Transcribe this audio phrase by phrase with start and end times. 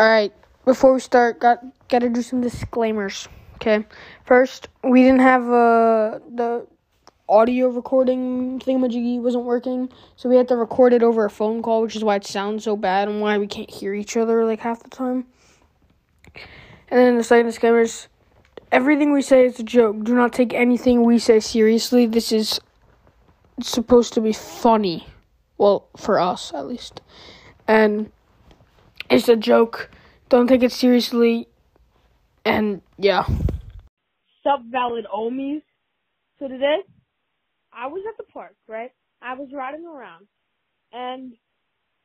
[0.00, 0.32] All right.
[0.64, 3.28] Before we start, got got to do some disclaimers.
[3.56, 3.84] Okay.
[4.24, 6.66] First, we didn't have uh the
[7.28, 11.82] audio recording thingamajiggy wasn't working, so we had to record it over a phone call,
[11.82, 14.60] which is why it sounds so bad and why we can't hear each other like
[14.60, 15.26] half the time.
[16.88, 18.08] And then the second disclaimer is
[18.72, 20.02] everything we say is a joke.
[20.02, 22.06] Do not take anything we say seriously.
[22.06, 22.58] This is
[23.60, 25.08] supposed to be funny.
[25.58, 27.02] Well, for us at least.
[27.68, 28.10] And
[29.10, 29.90] it's a joke.
[30.28, 31.48] Don't take it seriously.
[32.44, 33.24] And yeah.
[34.42, 35.62] Sup, valid Omies.
[36.38, 36.78] So today,
[37.72, 38.92] I was at the park, right?
[39.20, 40.26] I was riding around,
[40.92, 41.34] and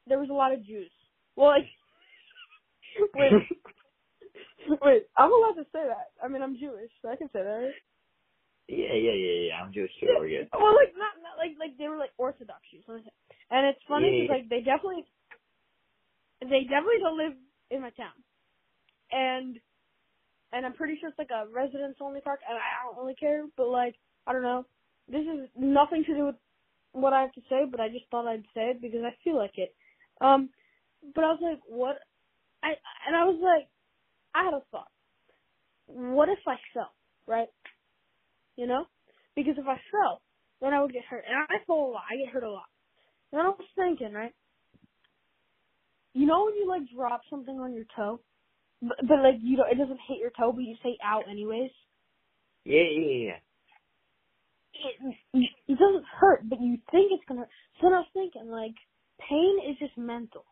[0.08, 0.92] there was a lot of Jews.
[1.38, 1.66] Well, like,
[3.16, 3.32] wait,
[4.82, 6.12] wait, I'm allowed to say that.
[6.22, 7.80] I mean, I'm Jewish, so I can say that, right?
[8.68, 9.56] Yeah, yeah, yeah, yeah.
[9.62, 10.08] I'm Jewish too.
[10.20, 10.50] We're good.
[10.52, 13.04] Well, like not, not like like they were like Orthodox Jews, let me
[13.52, 15.06] and it's funny Yeah, because like they definitely,
[16.50, 17.34] they definitely don't live
[17.72, 18.16] in my town,
[19.12, 19.58] and
[20.54, 23.44] and I'm pretty sure it's like a residents only park, and I don't really care,
[23.58, 23.96] but like
[24.28, 24.66] I don't know,
[25.08, 26.36] this is nothing to do with
[26.94, 29.38] what I have to say, but I just thought I'd say it because I feel
[29.38, 29.76] like it.
[30.22, 30.50] Um,
[31.14, 31.98] but I was like, what?
[32.64, 32.70] I
[33.08, 33.68] and I was like,
[34.34, 34.90] I had a thought.
[35.88, 36.92] What if I fell,
[37.28, 37.50] right?
[38.56, 38.86] You know,
[39.36, 40.22] because if I fell,
[40.62, 42.04] then I would get hurt, and I fall a lot.
[42.10, 42.70] I get hurt a lot.
[43.32, 44.34] And I was thinking, right?
[46.16, 48.22] You know when you like drop something on your toe,
[48.82, 51.72] but, but like you don't, it doesn't hit your toe, but you say "ow" anyways.
[52.64, 53.40] Yeah, yeah, yeah.
[55.34, 57.42] It it doesn't hurt, but you think it's gonna.
[57.42, 57.50] hurt.
[57.82, 58.76] So then I was thinking, like,
[59.30, 60.46] pain is just mental.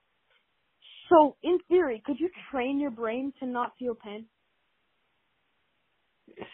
[1.09, 4.25] So in theory, could you train your brain to not feel pain?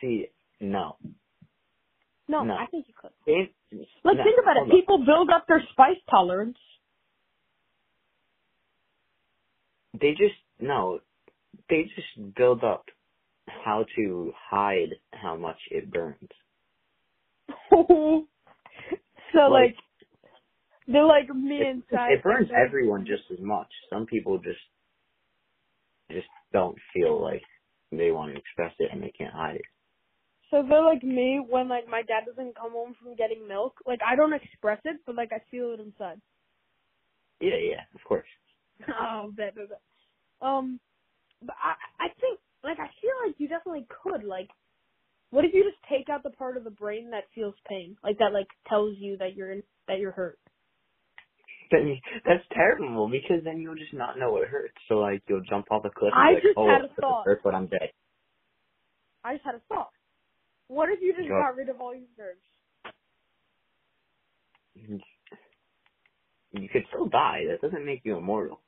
[0.01, 0.27] See,
[0.59, 0.97] no.
[2.27, 2.55] No, No.
[2.55, 3.11] I think you could.
[3.25, 3.51] It,
[4.03, 4.63] Like, no, think about it.
[4.63, 4.71] on.
[4.71, 6.57] People build up their spice tolerance.
[9.93, 10.99] They just no.
[11.69, 12.85] They just build up
[13.47, 16.29] how to hide how much it burns.
[17.71, 18.25] so
[19.35, 19.75] like, Like-
[20.87, 22.13] they're like me inside.
[22.13, 23.67] it burns everyone just as much.
[23.89, 24.59] Some people just
[26.11, 27.43] just don't feel like
[27.91, 29.65] they want to express it and they can't hide it.
[30.49, 33.75] So they're like me when like my dad doesn't come home from getting milk.
[33.85, 36.19] Like I don't express it, but like I feel it inside.
[37.39, 38.27] Yeah, yeah, of course.
[38.89, 39.81] oh, bet, bet, bet.
[40.41, 40.79] Um,
[41.41, 41.75] but I
[42.05, 44.49] I think like I feel like you definitely could like.
[45.31, 48.17] What if you just take out the part of the brain that feels pain, like
[48.19, 50.39] that like tells you that you're in, that you're hurt?
[51.71, 54.75] Then that's terrible because then you'll just not know it hurts.
[54.89, 56.13] So like you'll jump off a cliff.
[56.15, 57.25] I and just like, oh, had a thought.
[57.25, 57.91] hurts, but I'm dead.
[59.23, 59.91] I just had a thought.
[60.67, 61.35] What if you just Go.
[61.37, 62.41] got rid of all your nerves?
[66.53, 67.43] You could still die.
[67.49, 68.61] That doesn't make you immortal.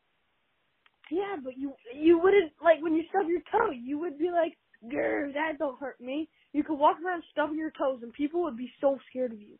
[1.11, 3.71] Yeah, but you you wouldn't like when you stub your toe.
[3.71, 7.71] You would be like, "Grr, that don't hurt me." You could walk around stubbing your
[7.71, 9.59] toes, and people would be so scared of you.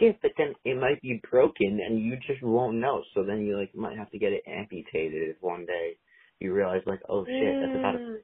[0.00, 3.02] Yeah, but then it might be broken and you just won't know.
[3.14, 5.98] So then you like might have to get it amputated if one day
[6.40, 8.22] you realize like, oh shit, that's about a Mm.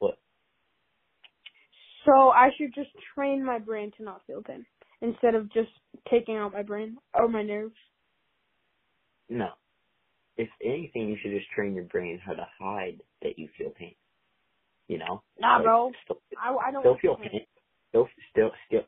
[0.00, 0.18] foot.
[2.06, 4.66] So I should just train my brain to not feel pain
[5.02, 5.70] instead of just
[6.10, 7.76] taking out my brain or my nerves.
[9.28, 9.50] No.
[10.36, 13.94] If anything, you should just train your brain how to hide that you feel pain.
[14.88, 15.22] You know?
[15.38, 15.92] Nah, Like, bro.
[16.04, 17.30] Still, I, I don't still feel pain.
[17.30, 17.46] pain.
[17.90, 18.82] Still, still, still.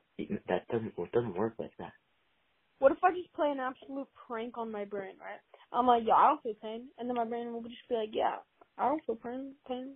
[0.49, 0.93] That doesn't.
[0.97, 1.93] It doesn't work like that.
[2.79, 5.41] What if I just play an absolute prank on my brain, right?
[5.73, 8.11] I'm like, yeah, I don't feel pain, and then my brain will just be like,
[8.13, 8.37] yeah,
[8.77, 9.95] I don't feel pain, pain,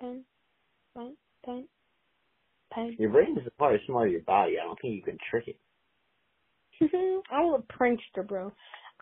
[0.00, 0.24] pain,
[0.96, 1.68] pain, pain,
[2.72, 2.96] pain.
[2.98, 4.54] Your brain is a part of smart of your body.
[4.60, 5.58] I don't think you can trick it.
[7.32, 8.52] I'm a prankster, bro.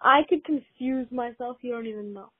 [0.02, 1.58] I could confuse myself.
[1.62, 2.30] You don't even know.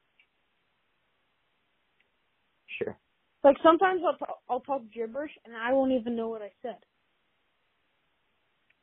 [2.79, 2.97] Sure.
[3.45, 6.77] Like sometimes I'll talk, I'll talk gibberish and I won't even know what I said.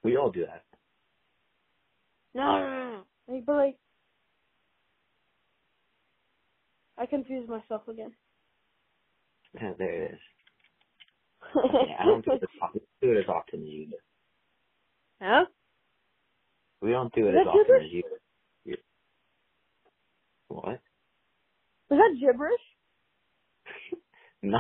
[0.04, 0.64] We all do that.
[2.34, 3.34] No, no, no.
[3.34, 3.78] Like, but like,
[6.98, 8.12] I confuse myself again.
[9.56, 10.20] Yeah, there it is.
[11.56, 13.96] Yeah, I don't do it as often, do it as often as you do.
[15.22, 15.46] huh?
[16.82, 17.98] We don't do it as often as you.
[17.98, 18.04] you.
[20.54, 20.80] What?
[21.90, 22.54] Was that gibberish?
[24.46, 24.60] No.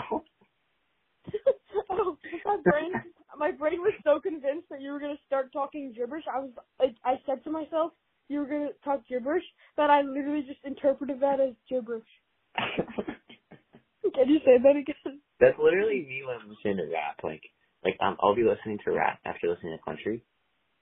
[1.89, 2.93] oh, my brain,
[3.37, 6.23] my brain was so convinced that you were gonna start talking gibberish.
[6.33, 7.91] I was, I, I said to myself,
[8.29, 9.43] you were gonna talk gibberish,
[9.75, 12.07] that I literally just interpreted that as gibberish.
[12.55, 15.19] Can you say that again?
[15.41, 17.19] That's literally me when I'm listening to rap.
[17.21, 17.43] Like,
[17.83, 20.23] like um, I'll be listening to rap after listening to country,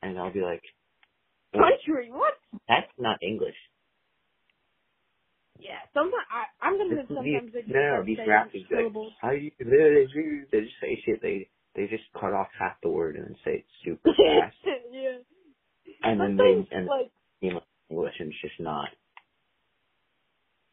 [0.04, 0.62] and I'll be like,
[1.54, 2.34] Country, what?
[2.68, 3.56] "That's not English."
[5.62, 9.14] Yeah, sometimes I, I'm gonna say sometimes they just no, no, these rappers, like.
[9.22, 10.08] How you they,
[10.52, 11.22] they just say shit.
[11.22, 14.56] They they just cut off half the word and then say it super fast,
[14.92, 15.22] yeah.
[16.04, 17.12] and then they and like
[17.42, 17.60] you
[17.90, 18.90] English and it's just not.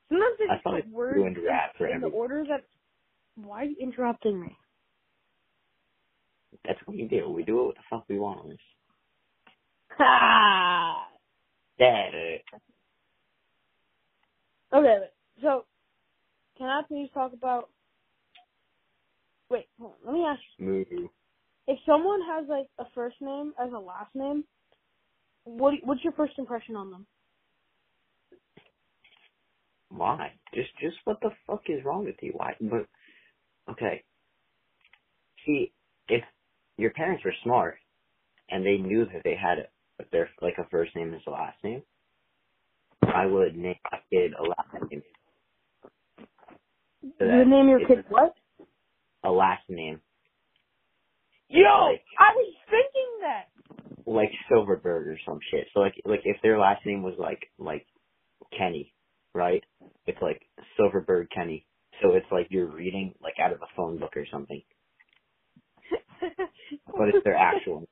[0.09, 2.65] sometimes they I just thought words ruined rap for in the order that.
[3.37, 4.57] Why are you interrupting me?
[6.65, 7.29] That's what we do.
[7.31, 8.59] We do it what the fuck we want.
[9.99, 11.05] Ha!
[11.09, 11.09] Ah.
[11.79, 12.11] That
[14.75, 14.99] Okay,
[15.43, 15.67] so
[16.59, 17.71] can I please talk about?
[19.51, 20.07] Wait, hold on.
[20.07, 20.41] Let me ask
[20.91, 21.11] you.
[21.69, 24.45] If someone has like a first name as a last name,
[25.45, 27.07] what what's your first impression on them?
[29.91, 30.41] Why?
[30.55, 32.33] Just just what the fuck is wrong with you?
[32.37, 32.55] Why?
[32.61, 32.89] But
[33.73, 34.05] okay.
[35.47, 35.73] See,
[36.09, 36.25] if
[36.79, 37.79] your parents were smart
[38.51, 41.63] and they knew that they had a, their like a first name as a last
[41.65, 41.83] name,
[43.03, 45.03] I would name my kid a last name.
[47.19, 48.35] So you would name your kid what?
[49.25, 50.01] A last name,
[51.49, 53.49] Yo, Like- I was thinking that.
[54.07, 55.67] like Silverberg or some shit.
[55.75, 57.87] So like like if their last name was like like
[58.57, 58.95] Kenny,
[59.35, 59.63] right?
[60.07, 60.43] It's like
[60.77, 61.67] Silverberg Kenny.
[62.03, 64.63] So it's like you're reading like out of a phone book or something.
[66.21, 67.89] But it's their actual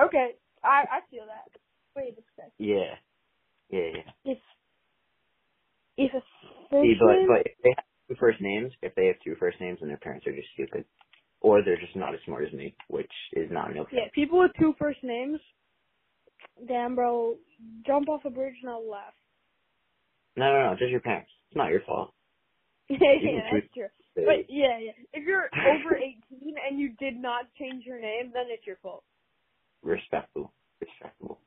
[0.00, 0.32] okay,
[0.64, 1.50] I I feel that.
[2.58, 2.94] Yeah.
[3.70, 4.32] Yeah, yeah.
[4.32, 4.38] If
[5.96, 6.20] if a
[6.70, 9.78] See, but but if they have two first names, if they have two first names
[9.80, 10.84] and their parents are just stupid.
[11.40, 13.96] Or they're just not as smart as me, which is not an okay.
[13.96, 15.40] yeah, people with two first names,
[16.68, 17.36] damn bro,
[17.84, 19.14] jump off a bridge and I'll laugh.
[20.36, 21.30] No, no, no, just your parents.
[21.50, 22.14] It's not your fault.
[22.88, 23.88] yeah, can that's true.
[24.14, 24.92] But yeah, yeah.
[25.12, 29.04] If you're over 18 and you did not change your name, then it's your fault.
[29.82, 30.52] respectable.
[30.80, 31.40] Respectable.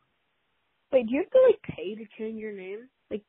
[0.92, 2.90] Wait, do you have to like pay to change your name?
[3.12, 3.26] Like,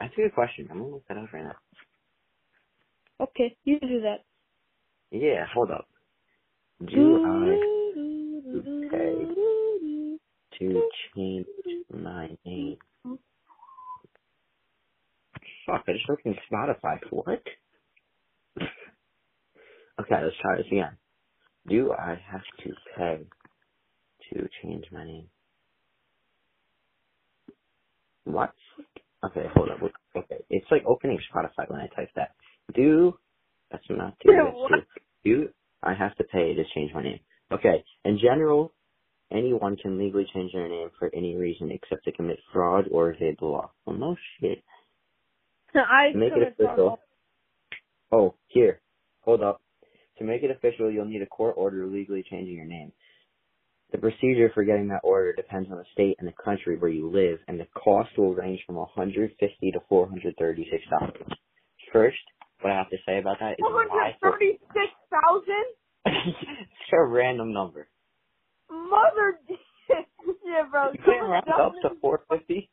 [0.00, 0.68] That's a good question.
[0.70, 1.56] I'm gonna look that up right now.
[3.20, 4.24] okay, you can do that.
[5.12, 5.88] Yeah, hold up.
[6.80, 7.58] Do I
[8.90, 10.18] pay
[10.58, 10.82] to
[11.16, 11.46] change
[11.92, 12.78] my name?
[15.66, 16.98] Fuck, I just looked in Spotify.
[17.10, 17.42] What?
[19.82, 20.98] okay, let's try this again.
[21.68, 23.26] Do I have to pay
[24.32, 25.30] to change my name?
[28.32, 28.52] What?
[29.24, 29.78] Okay, hold up.
[30.16, 32.34] Okay, it's like opening Spotify when I type that.
[32.74, 33.18] Do
[33.70, 34.32] that's not do.
[34.32, 34.70] Yeah, That's what?
[35.24, 35.36] do.
[35.36, 35.48] Do
[35.82, 37.20] I have to pay to change my name?
[37.50, 37.84] Okay.
[38.04, 38.72] In general,
[39.32, 43.36] anyone can legally change their name for any reason except to commit fraud or evade
[43.40, 43.70] the law.
[43.86, 44.62] Well, no shit.
[45.74, 46.98] I Make it official.
[48.10, 48.80] Oh, here.
[49.20, 49.60] Hold up.
[50.18, 52.92] To make it official, you'll need a court order legally changing your name.
[53.90, 57.08] The procedure for getting that order depends on the state and the country where you
[57.10, 61.32] live, and the cost will range from 150 to 436 dollars.
[61.92, 62.18] First,
[62.60, 65.54] what I have to say about that is why for 136,000?
[66.04, 67.88] it's a random number.
[68.70, 69.40] Mother.
[70.44, 70.92] yeah, bro.
[70.92, 72.70] You can't round up to definitely- 450.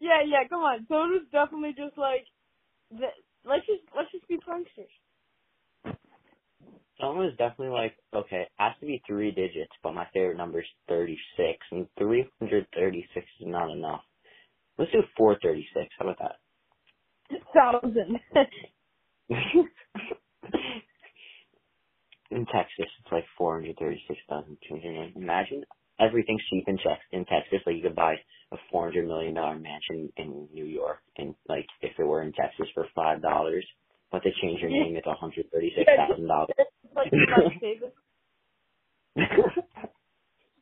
[0.00, 0.46] Yeah, yeah.
[0.48, 0.86] Come on.
[0.88, 2.24] Someone was definitely just like,
[2.90, 3.10] the,
[3.44, 4.90] let's just let's just be pranksters.
[7.02, 10.60] Someone was definitely like, okay, it has to be three digits, but my favorite number
[10.60, 14.02] is 36, and 336 is not enough.
[14.78, 15.90] Let's do 436.
[15.98, 16.36] How about that?
[17.52, 18.20] Thousand.
[22.30, 25.12] in Texas, it's like 436,000 children.
[25.16, 25.64] Imagine
[26.00, 27.60] everything's cheap in Tex in Texas.
[27.66, 28.14] Like you could buy
[28.52, 32.66] a 400 million dollar mansion in New York, and like if it were in Texas
[32.74, 33.66] for five dollars,
[34.10, 36.50] but they change your name, it's 136 thousand dollars.
[36.94, 37.92] like Las Vegas.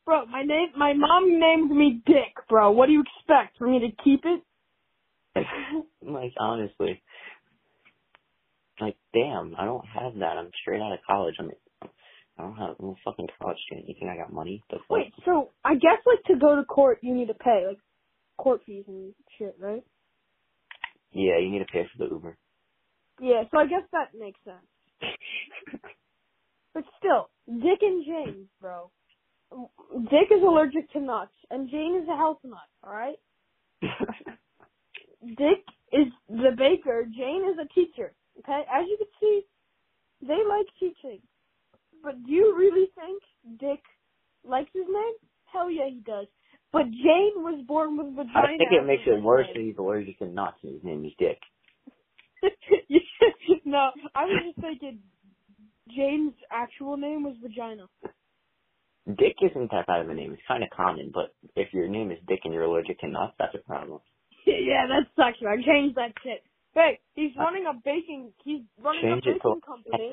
[0.05, 2.71] Bro, my name, my mom named me Dick, bro.
[2.73, 4.43] What do you expect for me to keep it?
[6.03, 7.01] like honestly,
[8.81, 10.37] like damn, I don't have that.
[10.37, 11.37] I'm straight out of college.
[11.39, 11.51] I'm,
[11.83, 12.71] I don't have.
[12.81, 13.89] A fucking college student.
[13.89, 14.65] You think I got money?
[14.71, 14.91] The fuck?
[14.91, 17.79] Wait, so I guess like to go to court, you need to pay like
[18.37, 19.85] court fees and shit, right?
[21.13, 22.37] Yeah, you need to pay for the Uber.
[23.21, 25.83] Yeah, so I guess that makes sense.
[26.75, 28.91] But still, Dick and Jane, bro.
[30.11, 32.69] Dick is allergic to nuts, and Jane is a health nut.
[32.85, 33.19] All right.
[35.23, 37.05] Dick is the baker.
[37.05, 38.15] Jane is a teacher.
[38.39, 39.43] Okay, as you can see,
[40.23, 41.21] they like teaching.
[42.03, 43.23] But do you really think
[43.59, 43.83] Dick
[44.45, 45.15] likes his name?
[45.53, 46.27] Hell yeah, he does.
[46.73, 48.33] But Jane was born with vagina.
[48.39, 51.13] I think it makes it worse that he's allergic to nuts and his name is
[51.19, 51.39] Dick.
[53.65, 55.01] no, I was just thinking
[55.97, 57.87] Jane's actual name was vagina.
[59.07, 60.33] Dick isn't that bad of a name.
[60.33, 63.35] It's kind of common, but if your name is Dick and you're allergic to nuts,
[63.39, 64.01] that's a problem.
[64.47, 65.63] yeah, that sucks, man.
[65.67, 66.43] Change that shit.
[66.75, 68.33] Hey, he's running a baking.
[68.45, 70.13] He's running Change a baking company.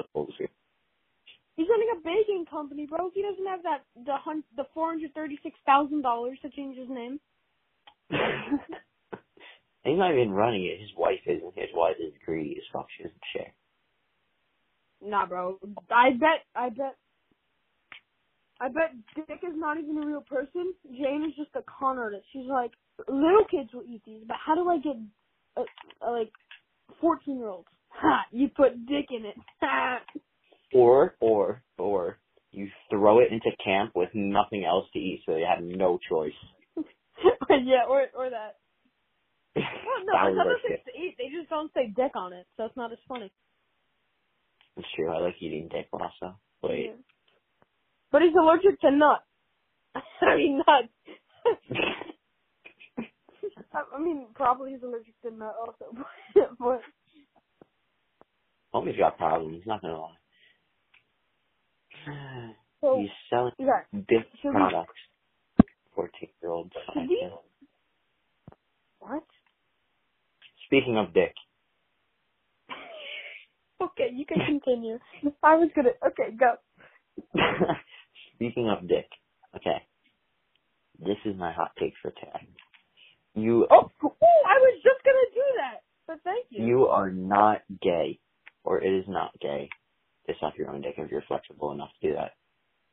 [1.56, 3.12] He's running a baking company, bro.
[3.14, 6.78] He doesn't have that the hun- the four hundred thirty six thousand dollars to change
[6.78, 7.20] his name.
[9.84, 10.82] He's not even running it.
[10.82, 12.88] His wife is, and his wife is greedy as fuck.
[12.96, 13.54] She doesn't share.
[15.02, 15.60] Nah, bro.
[15.92, 16.46] I bet.
[16.56, 16.96] I bet.
[18.60, 20.74] I bet Dick is not even a real person.
[20.86, 22.26] Jane is just a con artist.
[22.34, 22.72] She's like,
[23.08, 24.96] little kids will eat these, but how do I get
[25.56, 25.64] uh,
[26.06, 26.32] uh, like
[27.00, 27.68] fourteen year olds?
[27.90, 28.26] Ha!
[28.32, 29.36] You put Dick in it.
[29.62, 30.00] Ha!
[30.74, 32.18] Or, or, or
[32.52, 36.34] you throw it into camp with nothing else to eat, so they have no choice.
[37.50, 38.58] yeah, or or that.
[39.88, 41.16] Well, no, there's other things to eat.
[41.18, 43.32] They just don't say Dick on it, so it's not as funny.
[44.78, 45.12] It's true.
[45.12, 46.38] I like eating dick also.
[46.62, 46.86] Wait.
[46.88, 46.92] Yeah.
[48.12, 49.24] But he's allergic to nuts.
[50.22, 50.94] I mean nuts.
[53.94, 55.86] I mean, probably he's allergic to nut also,
[56.60, 56.82] but
[58.74, 59.64] Homie's got problems.
[59.66, 60.18] Not gonna lie.
[62.82, 63.82] so He's selling yeah.
[63.94, 64.94] dick products.
[65.96, 66.74] Fourteen year olds.
[69.00, 69.24] What?
[70.66, 71.34] Speaking of dick,
[73.82, 74.98] Okay, you can continue.
[75.44, 75.90] I was gonna.
[76.06, 76.56] Okay, go.
[78.36, 79.08] speaking of dick,
[79.56, 79.84] okay.
[81.00, 82.48] This is my hot take for today.
[83.36, 84.10] You Oh, oh,
[84.48, 86.66] I was just gonna do that, but thank you.
[86.66, 88.20] you are not gay,
[88.64, 89.70] or it is not gay
[90.28, 92.32] to suck your own dick if you're flexible enough to do that.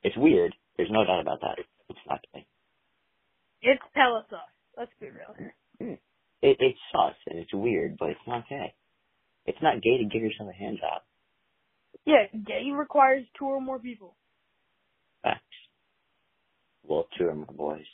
[0.02, 0.54] It's weird.
[0.76, 1.58] There's no doubt about that.
[1.88, 2.46] It's not gay.
[3.62, 4.52] It's Telesauce.
[4.76, 5.54] Let's be real here.
[5.80, 5.94] Hmm.
[6.42, 8.74] It, it's sus and it's weird, but it's not gay.
[9.46, 11.02] It's not gay to give yourself a hand job.
[12.06, 14.14] Yeah, gay requires two or more people.
[15.22, 15.40] Facts.
[16.82, 17.86] Well, two or more boys.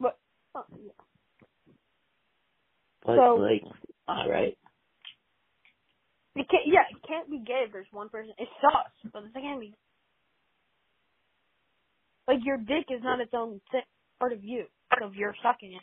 [0.00, 0.18] But
[0.54, 0.92] oh, yeah.
[3.04, 3.62] But So- like,
[4.08, 4.56] all right.
[6.36, 6.66] it can't.
[6.66, 8.32] Yeah, it can't be gay if there's one person.
[8.38, 9.74] It sucks, but it can't be.
[12.28, 13.82] Like your dick is not its own thing,
[14.18, 14.66] part of you.
[14.90, 15.82] Part of your sucking it,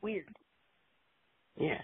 [0.00, 0.28] weird.
[1.58, 1.80] Yeah.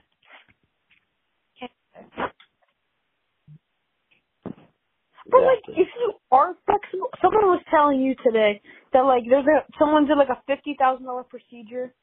[5.30, 5.59] But like, Exactly.
[5.76, 8.60] If you are flexible, someone was telling you today
[8.92, 11.94] that like there's a someone did like a fifty thousand dollar procedure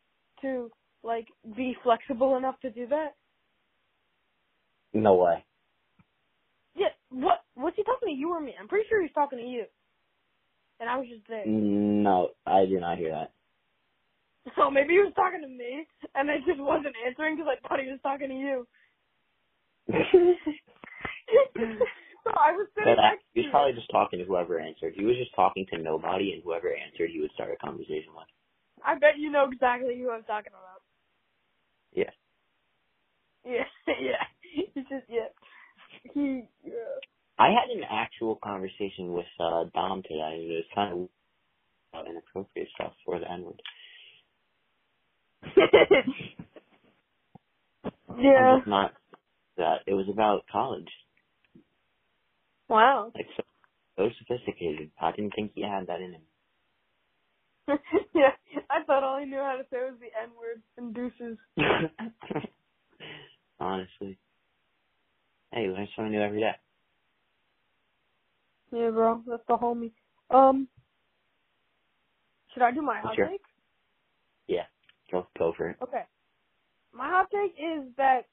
[0.42, 0.72] to
[1.04, 3.16] like be flexible enough to do that.
[4.94, 5.46] No way.
[6.76, 7.44] Yeah, what?
[7.56, 8.54] What's he talking to you or me?
[8.60, 9.66] I'm pretty sure he's talking to you.
[10.80, 11.46] And I was just there.
[11.46, 13.32] No, I did not hear that.
[14.56, 17.80] So maybe he was talking to me, and I just wasn't answering because I thought
[17.80, 18.68] he was talking to you.
[22.28, 24.94] so I was sitting But I, next he was probably just talking to whoever answered.
[24.96, 28.28] He was just talking to nobody, and whoever answered, he would start a conversation with.
[28.86, 30.82] I bet you know exactly who I'm talking about.
[31.94, 32.12] Yeah.
[33.48, 34.24] Yeah, yeah.
[34.42, 35.32] He's just yeah.
[36.14, 37.00] He yeah.
[37.40, 40.44] I had an actual conversation with uh Dom today.
[40.44, 41.10] It was kind of
[41.94, 43.62] about inappropriate stuff for the N word.
[48.20, 48.36] yeah.
[48.36, 48.94] I'm just not
[49.58, 49.78] that.
[49.88, 50.90] It was about college.
[52.70, 53.12] Wow.
[53.16, 53.44] Like so,
[53.98, 54.92] so sophisticated.
[55.00, 56.22] I didn't think he had that in him.
[58.14, 58.32] yeah.
[58.70, 61.38] I thought all he knew how to say was the N word and deuces.
[63.60, 64.18] Honestly.
[65.52, 66.52] Hey, you learn something new every day.
[68.72, 69.22] Yeah, bro.
[69.28, 69.92] That's the homie.
[70.30, 70.68] Um.
[72.54, 73.28] Should I do my hot Sure.
[73.28, 73.42] take?
[74.48, 74.64] Yeah,
[75.12, 75.78] go go for it.
[75.82, 76.04] Okay.
[76.94, 78.26] My hot take is that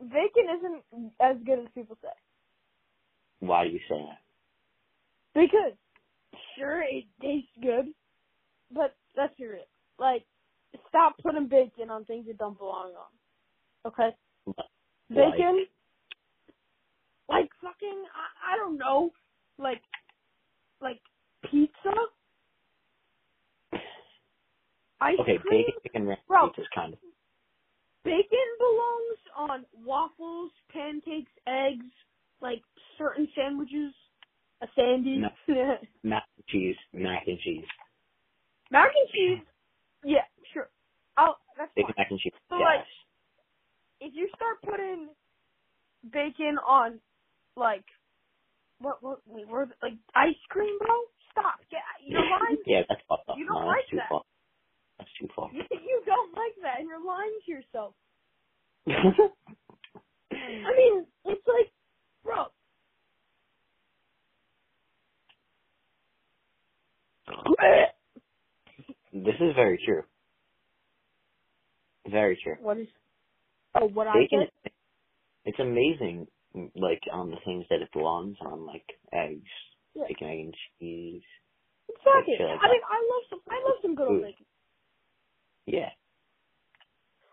[0.00, 2.08] bacon isn't as good as people say.
[3.42, 4.20] Why do you say that?
[5.34, 5.72] Because
[6.56, 7.86] sure it tastes good,
[8.72, 9.64] but let's be real.
[9.98, 10.24] Like,
[10.88, 13.90] stop putting bacon on things it don't belong on.
[13.92, 14.16] Okay?
[15.08, 15.66] Bacon,
[17.28, 19.10] like fucking, I, I don't know,
[19.58, 19.82] like,
[20.80, 21.00] like
[21.50, 21.74] pizza,
[25.00, 25.64] ice Okay, cream.
[25.82, 26.50] bacon, ranch Bro.
[26.50, 27.00] pizza's kind of.
[28.04, 31.84] Bacon belongs on waffles, pancakes, eggs,
[32.42, 32.60] like
[32.98, 33.94] certain sandwiches,
[34.60, 35.18] a sandy.
[35.18, 35.28] No.
[36.02, 37.64] Mac and cheese, mac and cheese.
[38.70, 39.46] Mac and cheese.
[40.04, 40.68] Yeah, sure.
[41.16, 41.38] I'll.
[41.56, 41.84] That's fine.
[41.86, 42.32] Bacon, mac and cheese.
[42.50, 42.66] So, yes.
[42.66, 42.86] like,
[44.00, 45.08] if you start putting
[46.12, 46.98] bacon on,
[47.56, 47.84] like,
[48.80, 50.88] what, what, wait, where, like, ice cream, bro?
[51.30, 51.60] Stop.
[51.70, 52.58] Get your mind.
[52.66, 53.36] yeah, that's fucked up.
[53.38, 54.08] You don't no, like that's too that.
[54.10, 54.22] far.
[54.98, 55.50] That's too far.
[55.52, 57.94] You, you don't like that, and you're lying to yourself.
[60.32, 61.70] I mean, it's like,
[62.24, 62.46] bro.
[69.12, 70.02] This is very true.
[72.10, 72.56] Very true.
[72.60, 72.88] What is?
[73.74, 74.72] Oh, what I said.
[75.44, 76.26] it's amazing,
[76.74, 79.48] like on the things that it belongs on, like eggs,
[79.94, 80.04] Yeah.
[80.08, 81.22] bacon, egg, and cheese.
[81.88, 82.36] Exactly.
[82.38, 83.40] like I mean, I love some.
[83.48, 84.46] I love some good old bacon.
[85.66, 85.90] Yeah.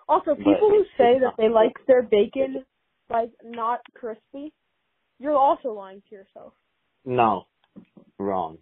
[0.07, 2.65] Also, But people who say that they like their bacon
[3.09, 4.53] like not crispy,
[5.19, 6.53] you're also lying to yourself.
[7.05, 7.47] No,
[8.17, 8.57] wrong.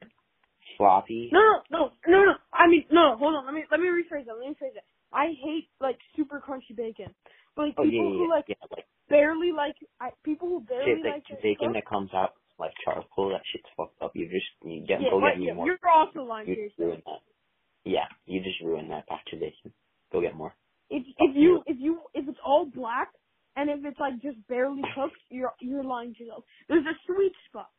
[0.78, 1.30] Sloppy.
[1.32, 2.34] No, no, no, no, no.
[2.54, 3.16] I mean, no.
[3.18, 3.46] Hold on.
[3.46, 4.38] Let me let me rephrase that.
[4.38, 4.84] Let me rephrase it.
[5.14, 7.14] I hate like super crunchy bacon,
[7.56, 8.56] but like Oh people yeah, who like yeah.
[8.72, 12.34] Like barely like I, people who barely shit, like like it bacon that comes out
[12.60, 13.30] like charcoal.
[13.30, 14.12] That shit's fucked up.
[14.16, 15.66] You just you get yeah, go get yeah, more.
[15.66, 17.04] You're also lying to You just yourself.
[17.06, 17.90] that.
[17.90, 19.74] Yeah, you just ruined that batch of bacon.
[20.12, 20.54] Go get more.
[20.90, 23.10] If if you if you if it's all black
[23.58, 26.46] and if it's like just barely cooked, you're you're lying to yourself.
[26.70, 27.72] There's a sweet spot,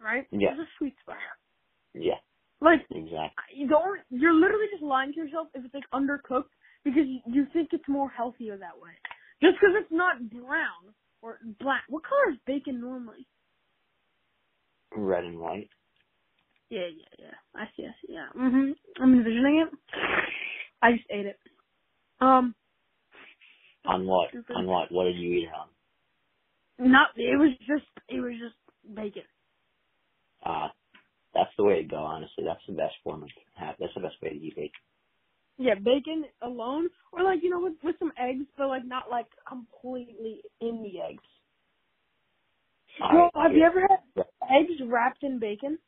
[0.00, 0.26] right?
[0.32, 0.56] Yeah.
[0.56, 1.18] There's a sweet spot.
[1.94, 2.20] Yeah,
[2.62, 3.44] Like exactly.
[3.54, 4.00] you don't.
[4.10, 6.52] You're literally just lying to yourself if it's like undercooked
[6.84, 7.20] because you,
[7.52, 8.92] think it's more healthier that way.
[9.42, 11.84] Just because it's not brown or black.
[11.88, 13.26] What color is bacon normally?
[14.96, 15.70] Red and white.
[16.70, 17.34] Yeah, yeah, yeah.
[17.54, 17.84] I see.
[17.86, 18.14] I see.
[18.14, 18.28] Yeah.
[18.36, 18.72] Mhm.
[19.00, 19.78] I'm envisioning it.
[20.82, 21.38] I just ate it.
[22.20, 22.54] Um,
[23.88, 24.30] On what?
[24.54, 24.92] On what?
[24.92, 25.68] What did you eat it on?
[26.78, 27.08] not.
[27.16, 27.88] It was just.
[28.08, 29.24] It was just bacon.
[30.44, 30.68] Uh,
[31.34, 31.98] that's the way to go.
[31.98, 33.76] Honestly, that's the best form of have.
[33.80, 34.70] That's the best way to eat bacon.
[35.58, 39.26] Yeah, bacon alone, or like you know with with some eggs, but like not like
[39.48, 41.24] completely in the eggs.
[43.00, 45.78] Right, have you ever had eggs wrapped in bacon?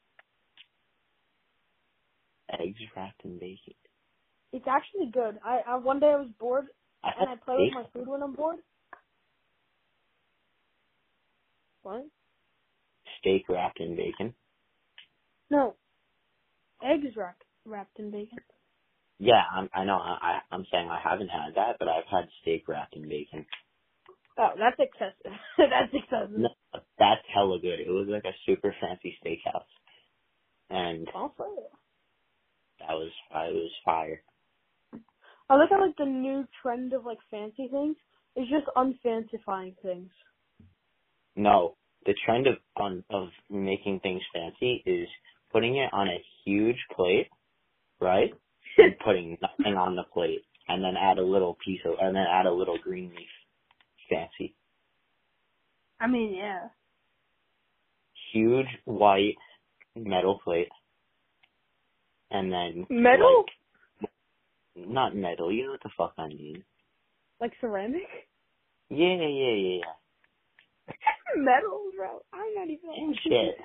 [2.53, 3.75] Eggs wrapped in bacon.
[4.53, 5.39] It's actually good.
[5.45, 6.67] I, I one day I was bored
[7.19, 8.61] and I play with my food when I'm bored.
[11.83, 12.07] What?
[13.21, 14.35] steak wrapped in bacon.
[15.51, 15.77] No.
[16.83, 18.41] Eggs wrapped wrapped in bacon.
[19.19, 19.97] Yeah, I'm, I know.
[19.99, 20.19] I,
[20.51, 23.47] I- I'm saying I haven't had that, but I've had steak wrapped in bacon.
[24.39, 25.39] Oh, that's excessive.
[25.59, 26.37] that's excessive.
[26.37, 26.51] No,
[26.99, 27.81] that's hella good.
[27.81, 29.67] It was like a super fancy steakhouse,
[30.71, 31.07] and
[31.59, 31.73] it.
[32.81, 34.25] that was it was fire.
[35.51, 37.97] I look at like the new trend of like fancy things.
[38.37, 40.09] It's just unfancifying things.
[41.35, 45.09] No, the trend of on of making things fancy is
[45.53, 47.27] putting it on a huge plate,
[48.01, 48.33] right?
[48.79, 52.27] and putting nothing on the plate, and then add a little piece of, and then
[52.31, 53.27] add a little green leaf.
[54.09, 54.55] Fancy,
[56.01, 56.69] I mean, yeah.
[58.33, 59.37] huge white
[59.97, 60.69] metal plate,
[62.31, 63.45] and then Metal?
[63.47, 63.60] like,
[64.77, 65.53] not metal.
[65.53, 66.65] You know what the fuck I mean?
[67.41, 68.09] Like ceramic?
[68.89, 69.85] Yeah, yeah, yeah, yeah.
[71.37, 72.21] Metal, bro.
[72.33, 72.91] I'm not even.
[72.97, 73.57] Same shit.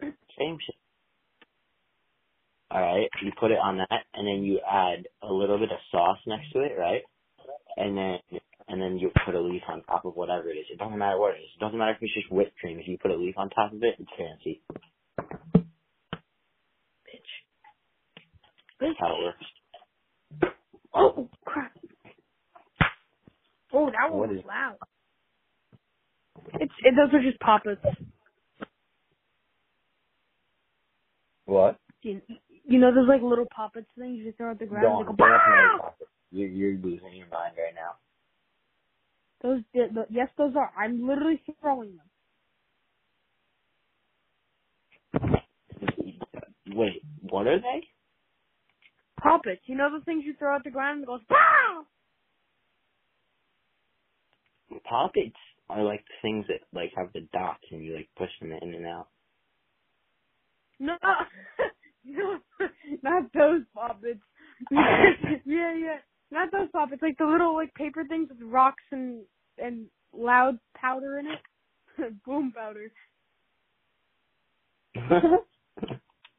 [0.38, 0.76] Same shit.
[2.72, 6.18] Alright, you put it on that, and then you add a little bit of sauce
[6.24, 7.02] next to it, right?
[7.76, 8.18] And then,
[8.68, 10.66] and then you put a leaf on top of whatever it is.
[10.70, 11.50] It doesn't matter what it is.
[11.56, 12.78] It doesn't matter if it's just whipped cream.
[12.78, 14.62] If you put a leaf on top of it, it's fancy.
[17.10, 17.30] Bitch.
[18.80, 19.46] That's how it works.
[20.94, 21.72] Oh crap!
[23.72, 24.76] Oh, that one What was is- loud.
[26.54, 27.82] It's it, those are just poppets.
[31.46, 31.78] What?
[32.02, 32.22] You,
[32.64, 34.84] you know those like little poppets things you throw at the ground.
[34.84, 37.96] Don't, They go, don't have "Bah!" to You're, you're losing your mind right now.
[39.42, 40.72] Those, the, the, yes, those are.
[40.78, 42.06] I'm literally throwing them.
[46.68, 47.99] Wait, what are they?
[49.22, 49.62] Poppets.
[49.66, 51.84] You know the things you throw at the ground and it goes, "Bah!"
[54.84, 55.36] Poppets
[55.68, 58.74] are like the things that like have the dots and you like push them in
[58.74, 59.08] and out.
[60.78, 60.96] No,
[62.04, 62.38] no,
[63.02, 64.20] not those poppets.
[64.70, 65.98] yeah, yeah,
[66.30, 67.02] not those poppets.
[67.02, 69.22] Like the little like paper things with rocks and
[69.58, 71.40] and loud powder in it.
[72.24, 72.90] Boom powder.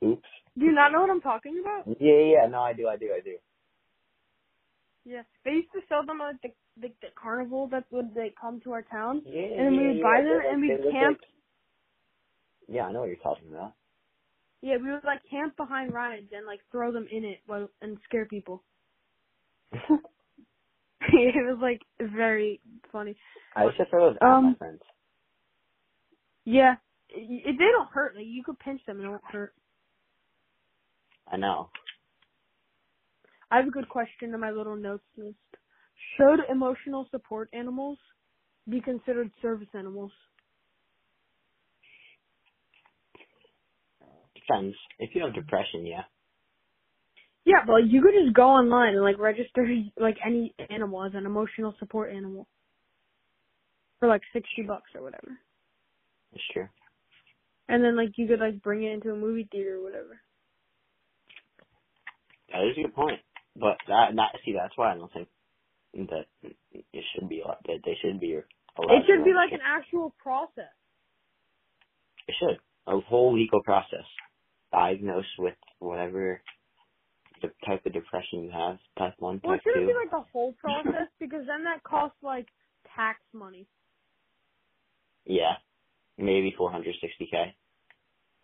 [0.03, 0.27] Oops.
[0.59, 1.87] Do you not know what I'm talking about?
[1.99, 3.37] Yeah, yeah, no, I do, I do, I do.
[5.05, 8.61] Yeah, they used to sell them at the the, the carnival that would they come
[8.63, 11.19] to our town, Yeah, and then we would yeah, buy they them and we'd camp.
[11.21, 11.29] like-
[12.69, 13.73] yeah, I know what you're talking about.
[14.61, 17.97] Yeah, we would like camp behind rides and like throw them in it while and
[18.05, 18.63] scare people.
[19.73, 19.89] it
[21.01, 22.61] was like very
[22.91, 23.17] funny.
[23.55, 24.81] I used to throw those at Um, my friends.
[26.45, 26.75] Yeah,
[27.09, 28.15] it, it, they don't hurt.
[28.15, 29.53] Like you could pinch them and it won't hurt.
[31.31, 31.69] I know.
[33.51, 35.35] I have a good question in my little notes list.
[36.17, 37.97] Should emotional support animals
[38.69, 40.11] be considered service animals?
[44.35, 44.75] Depends.
[44.99, 46.03] If you have depression, yeah.
[47.45, 49.67] Yeah, but like, you could just go online and like register
[49.99, 52.47] like any animal as an emotional support animal
[53.99, 55.37] for like sixty bucks or whatever,
[56.31, 56.67] That's true.
[57.69, 60.21] and then like you could like bring it into a movie theater or whatever.
[62.51, 63.21] That is a good point.
[63.55, 65.29] But that, not see, that's why I don't think
[65.93, 68.33] that it should be that they should be.
[68.33, 70.73] It should be like an actual process.
[72.27, 74.05] It should a whole legal process.
[74.71, 76.41] Diagnosed with whatever
[77.41, 79.87] the type of depression you have, type one, Well, it type shouldn't two.
[79.87, 82.47] be like the whole process because then that costs like
[82.95, 83.67] tax money.
[85.25, 85.55] Yeah,
[86.17, 87.53] maybe 460k.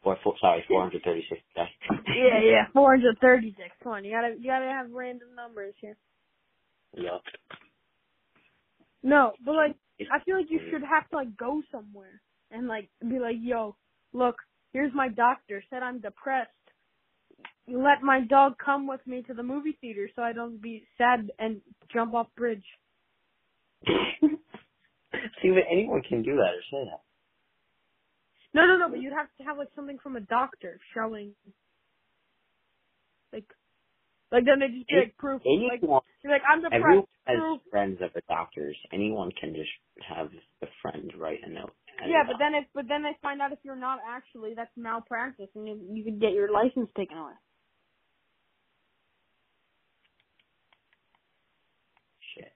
[0.04, 1.38] Or four, sorry, 436k.
[2.08, 3.70] Yeah, yeah, four hundred thirty-six.
[3.84, 5.98] Come on, you gotta you gotta have random numbers here.
[6.96, 7.22] Yup.
[9.04, 9.76] No, but like
[10.12, 10.72] I feel like you mm.
[10.72, 13.76] should have to like go somewhere and like be like, yo,
[14.14, 14.36] look,
[14.74, 16.52] here's my doctor said I'm depressed.
[17.68, 21.30] Let my dog come with me to the movie theater so I don't be sad
[21.38, 21.62] and
[21.94, 22.64] jump off bridge.
[23.86, 27.02] See, but anyone can do that or say that.
[28.58, 31.36] No, no, no, but you'd have to have like something from a doctor showing,
[33.34, 33.46] like,
[34.32, 36.84] like then they just be like proof, like, Anyone, you're like I'm depressed.
[36.84, 37.62] everyone has proof.
[37.72, 38.76] friends that are doctors.
[38.94, 39.70] Anyone can just
[40.10, 40.30] have
[40.64, 41.74] a friend write a note.
[42.10, 45.50] Yeah, but then if but then they find out if you're not actually, that's malpractice,
[45.56, 47.34] and you, you could get your license taken away.
[52.36, 52.54] Shit.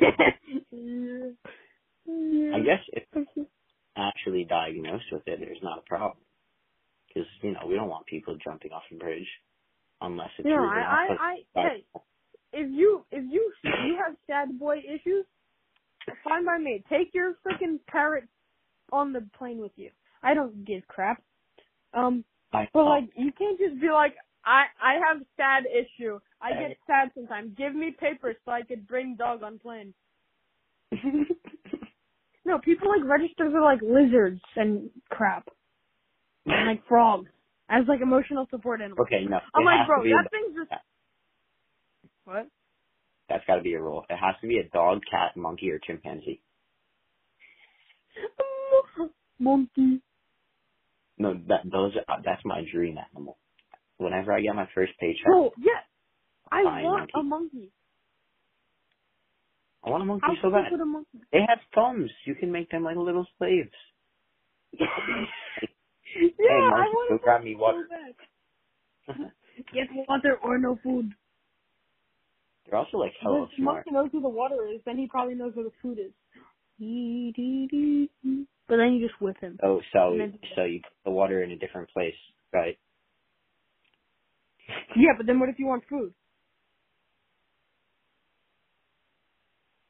[2.08, 3.04] I guess if
[3.96, 6.24] actually diagnosed with it, there's not a problem.
[7.08, 9.26] Because, you know, we don't want people jumping off a bridge
[10.00, 11.84] unless it's No, really I, I, I, hey,
[12.52, 15.26] if you, if you, you have sad boy issues,
[16.24, 16.82] fine by me.
[16.90, 18.24] Take your freaking parrot
[18.92, 19.90] on the plane with you.
[20.22, 21.22] I don't give crap.
[21.94, 26.18] Um, I, but like, you can't just be like, I, I have sad issue.
[26.40, 27.52] I get sad sometimes.
[27.56, 29.94] Give me papers so I could bring dog on plane.
[32.44, 35.48] No, people like register for like lizards and crap,
[36.46, 37.30] and like frogs
[37.68, 39.06] as like emotional support animals.
[39.06, 39.38] okay, no.
[39.54, 40.70] I'm like, bro, that thing's just
[42.24, 42.48] what?
[43.28, 44.04] that's got to be a rule.
[44.10, 46.40] It has to be a dog, cat, monkey, or chimpanzee.
[49.38, 50.00] Monkey.
[51.18, 53.38] No, that those are, that's my dream animal.
[53.98, 55.80] Whenever I get my first paycheck, Bro, yeah.
[56.50, 57.12] I want monkey.
[57.14, 57.70] a monkey.
[59.84, 60.72] I want a monkey How so bad.
[60.86, 61.18] monkey?
[61.32, 62.10] They have thumbs.
[62.26, 63.70] You can make them like little slaves.
[64.78, 64.86] yeah,
[66.14, 67.88] hey, I want go a grab me monkey water.
[67.88, 69.32] so bad.
[69.74, 71.12] Get water or no food.
[72.66, 73.86] They're also like hella If smart.
[73.86, 76.12] monkey knows where the water is, then he probably knows where the food is.
[78.68, 79.58] But then you just whip him.
[79.62, 80.16] Oh, so
[80.56, 82.14] so you put the water in a different place,
[82.52, 82.78] right?
[84.96, 86.14] Yeah, but then what if you want food?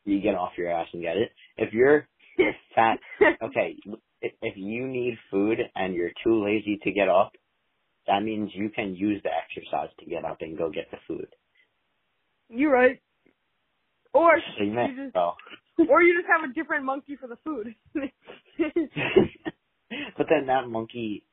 [0.04, 1.30] You get off your ass and get it.
[1.56, 2.06] If you're
[2.74, 2.98] fat,
[3.42, 3.76] okay,
[4.20, 7.32] if, you need food and you're too lazy to get up,
[8.06, 11.28] that means you can use the exercise to get up and go get the food.
[12.48, 13.00] You're right.
[14.14, 15.16] Or So you you just,
[15.90, 17.74] or you just have a different monkey for the food.
[17.94, 18.02] but
[20.28, 21.24] then that monkey,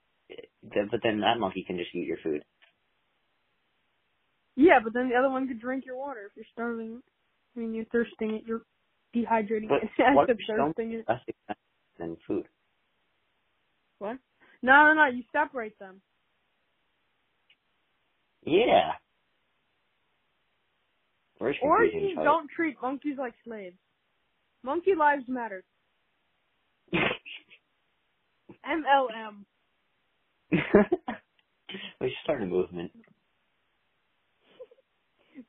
[0.64, 2.44] but then that monkey can just eat your food.
[4.56, 7.02] yeah, but then the other one could drink your water if you're starving.
[7.60, 8.44] Mean, you're thirsting it.
[8.46, 8.62] You're
[9.14, 9.90] dehydrating But it.
[10.00, 11.06] I what said if thirsting it.
[12.00, 12.48] Than food.
[14.00, 14.18] What?
[14.62, 15.08] No, no, no.
[15.08, 16.00] You separate them.
[18.46, 18.92] Yeah.
[21.42, 21.52] Or
[21.84, 23.76] you don't treat monkeys like slaves.
[24.64, 25.64] Monkey lives matter.
[28.66, 29.44] MLM.
[30.52, 30.58] we
[32.02, 32.92] should start a movement.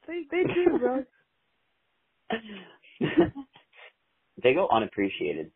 [0.06, 1.04] They they do, bro.
[4.42, 5.50] they go unappreciated.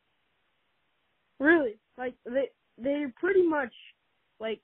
[1.38, 3.72] really, like they they're pretty much
[4.40, 4.60] like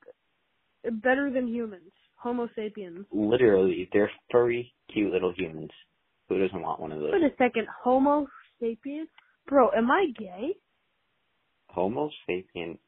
[1.03, 1.93] better than humans.
[2.17, 3.07] Homo sapiens.
[3.13, 5.71] Literally, they're furry, cute little humans.
[6.29, 7.11] Who doesn't want one of those?
[7.13, 8.27] Wait a second, Homo
[8.63, 9.05] sapien?
[9.49, 10.55] Bro, am I gay?
[11.69, 12.79] Homo sapien.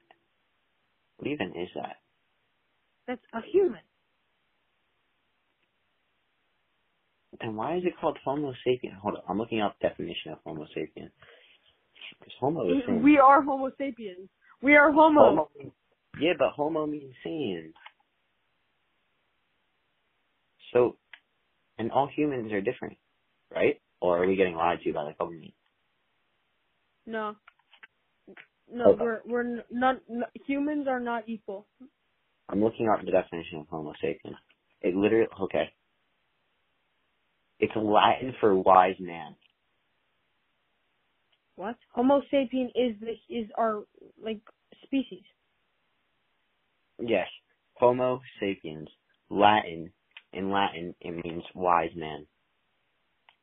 [1.17, 1.97] What even is that?
[3.09, 3.81] That's a human.
[7.43, 8.95] Then why is it called Homo sapien?
[9.03, 11.11] Hold on, I'm looking up definition of Homo sapien.
[12.19, 13.03] Because Homo is.
[13.03, 14.29] We are Homo sapiens.
[14.63, 15.21] We are Homo.
[15.21, 15.51] Homo
[16.21, 17.73] yeah, but Homo means sane.
[20.73, 20.97] So,
[21.79, 22.97] and all humans are different,
[23.53, 23.81] right?
[24.01, 25.53] Or are we getting lied to by the government?
[27.07, 27.35] No.
[28.73, 31.67] No, we're we're not, n humans are not equal.
[32.49, 34.35] I'm looking up the definition of Homo sapien.
[34.81, 35.71] It literally okay.
[37.63, 39.37] It's Latin for wise man.
[41.55, 41.77] What?
[41.93, 43.85] Homo sapien is the is our
[44.23, 44.41] like
[44.85, 45.23] species.
[47.01, 47.29] Yes.
[47.75, 48.89] Homo sapiens.
[49.31, 49.93] Latin.
[50.33, 52.27] In Latin, it means wise man.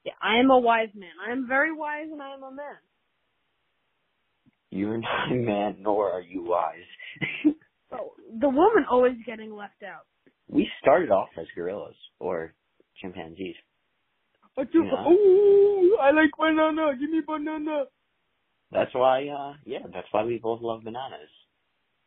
[0.03, 1.11] Yeah, I am a wise man.
[1.25, 2.75] I am very wise, and I am a man.
[4.71, 6.89] You're not a man, nor are you wise.
[7.91, 10.05] Oh, the woman always getting left out.
[10.47, 12.53] we started off as gorillas or
[13.01, 13.55] chimpanzees.
[14.59, 14.83] I do.
[14.83, 15.05] Yeah.
[15.07, 16.91] Oh, I like banana.
[16.99, 17.85] Give me banana.
[18.71, 21.29] That's why, uh, yeah, that's why we both love bananas.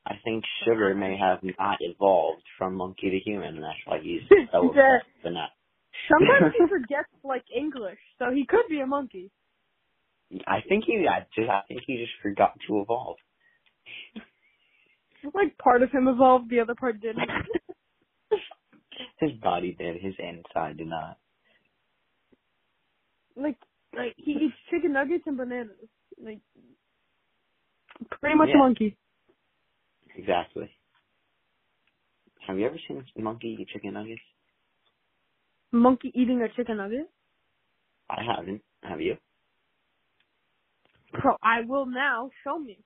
[0.07, 4.23] I think sugar may have not evolved from monkey to human, and that's why he's
[4.53, 4.99] so Yeah.
[4.99, 5.49] obsessed with banana.
[6.09, 9.31] Sometimes he forgets like English, so he could be a monkey.
[10.47, 13.17] I think he, I just, I think he just forgot to evolve.
[15.35, 17.29] Like part of him evolved, the other part didn't.
[19.21, 21.19] His body did, his inside did not.
[23.37, 23.57] Like,
[23.97, 25.77] like he eats chicken nuggets and bananas.
[26.23, 26.41] Like,
[28.21, 28.57] pretty much Yeah.
[28.57, 28.97] a monkey.
[30.17, 30.71] Exactly.
[32.47, 34.21] Have you ever seen a monkey eat chicken nuggets?
[35.71, 37.09] Monkey eating a chicken nugget.
[38.11, 38.63] I haven't.
[38.83, 39.17] Have you?
[41.13, 42.31] Bro, I will now.
[42.45, 42.79] Show me.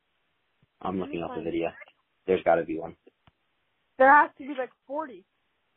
[0.83, 1.73] I'm looking up the video.
[2.27, 2.95] There's got to be one.
[3.99, 5.25] There has to be like forty.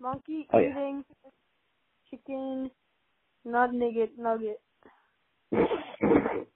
[0.01, 0.69] Monkey Oh, yeah.
[0.69, 1.05] eating
[2.09, 2.69] chicken
[3.45, 4.61] nut nugget nugget.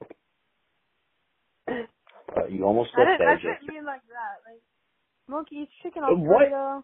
[2.36, 4.42] Uh, you almost I looked didn't, I didn't mean like that.
[4.46, 4.62] Like
[5.28, 6.84] monkey eats chicken Alfredo.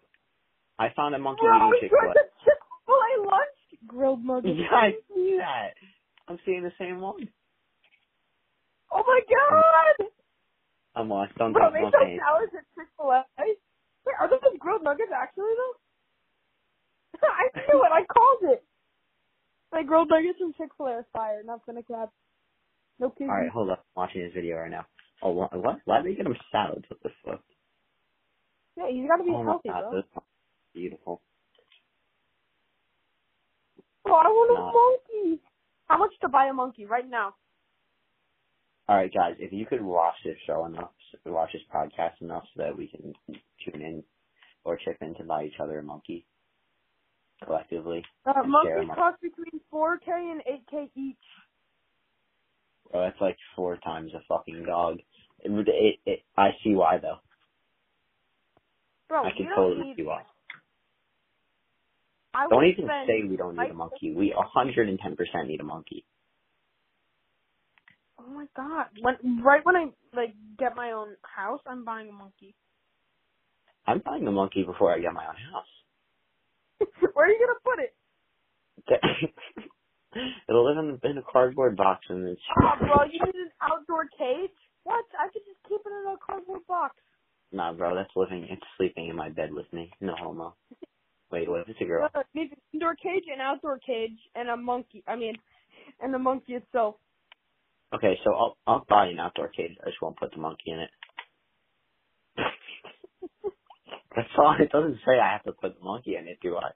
[0.78, 2.14] I found a monkey Bro, eating he Chick-fil-A.
[2.14, 4.56] to Chick-fil-A lunch grilled nuggets.
[4.58, 5.74] Yeah, I see that.
[6.28, 7.28] I'm seeing the same one.
[8.92, 10.06] Oh my god!
[10.96, 11.34] I'm lost.
[11.38, 13.24] Don't Bro, they sell salads at Chick-fil-A.
[14.06, 15.76] Wait, are those grilled nuggets actually though?
[17.26, 17.92] I knew it.
[17.92, 18.64] I called it.
[19.72, 21.42] My grilled nuggets from Chick-fil-A are fire.
[21.44, 22.10] Not gonna crap.
[22.98, 23.28] No kidding.
[23.30, 23.84] All right, hold up.
[23.96, 24.86] I'm watching this video right now.
[25.22, 25.78] Oh, what?
[25.84, 26.84] Why did they get him salads?
[26.88, 27.40] What this fuck?
[28.76, 30.02] Yeah, you gotta be oh healthy, god, bro.
[30.74, 31.22] beautiful.
[34.04, 34.72] Bro, I want a Nah.
[34.72, 35.42] monkey.
[35.88, 37.34] How much to buy a monkey right now?
[38.88, 40.90] All right, guys, if you could watch this show enough,
[41.26, 43.14] watch this podcast enough, so that we can
[43.64, 44.04] tune in
[44.64, 46.26] or chip in to buy each other a monkey
[47.44, 48.04] collectively.
[48.26, 48.96] Uh, And share monkeys them.
[48.96, 51.16] cost between 4K and 8K each.
[52.92, 54.98] Oh, that's like four times a fucking dog.
[55.42, 57.18] It, it, it, I see why though.
[59.08, 59.96] Bro, I can don't totally need.
[59.96, 60.22] see why.
[62.34, 64.14] I Don't even say we don't need a monkey.
[64.14, 66.04] We 110% need a monkey.
[68.20, 68.86] Oh my god!
[69.00, 72.54] When right when I like get my own house, I'm buying a monkey.
[73.86, 75.66] I'm buying a monkey before I get my own house.
[77.14, 77.94] Where are you gonna put it?
[80.48, 82.40] It'll live in, in a cardboard box and it's.
[82.62, 84.50] Oh, bro, you need an outdoor cage?
[84.84, 85.04] What?
[85.18, 86.96] I could just keep it in a cardboard box.
[87.52, 88.46] Nah, bro, that's living.
[88.50, 89.90] It's sleeping in my bed with me.
[90.00, 90.54] No homo.
[91.30, 91.68] Wait, what?
[91.68, 92.08] It's a girl.
[92.14, 95.02] No, it needs an indoor cage, an outdoor cage, and a monkey.
[95.06, 95.34] I mean,
[96.00, 96.96] and the monkey itself.
[97.94, 99.76] Okay, so I'll I'll buy an outdoor cage.
[99.82, 100.90] I just won't put the monkey in it.
[104.16, 104.56] That's all.
[104.58, 106.70] It doesn't say I have to put the monkey in it, do I?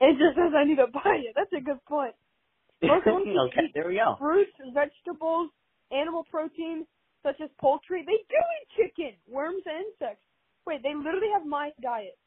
[0.00, 1.34] It just says I need to buy it.
[1.36, 2.14] That's a good point.
[2.82, 4.16] Most okay, there we go.
[4.18, 5.50] Fruits, vegetables,
[5.92, 6.86] animal protein,
[7.22, 8.02] such as poultry.
[8.06, 10.24] They do eat chicken, worms, and insects.
[10.66, 12.18] Wait, they literally have my diet.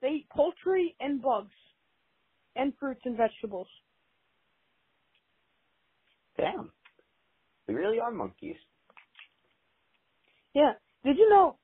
[0.00, 1.52] They eat poultry and bugs,
[2.56, 3.66] and fruits and vegetables.
[6.38, 6.70] Damn,
[7.68, 8.56] we really are monkeys.
[10.54, 10.72] Yeah.
[11.04, 11.56] Did you know,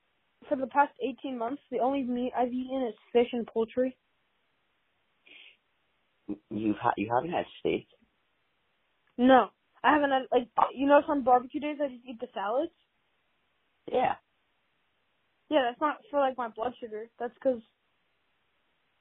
[0.47, 3.95] for the past 18 months, the only meat I've eaten is fish and poultry?
[6.49, 7.87] You ha- you haven't had steak?
[9.17, 9.49] No.
[9.83, 12.71] I haven't had, like, you know, on barbecue days I just eat the salads?
[13.91, 14.15] Yeah.
[15.49, 17.09] Yeah, that's not for, like, my blood sugar.
[17.19, 17.61] That's because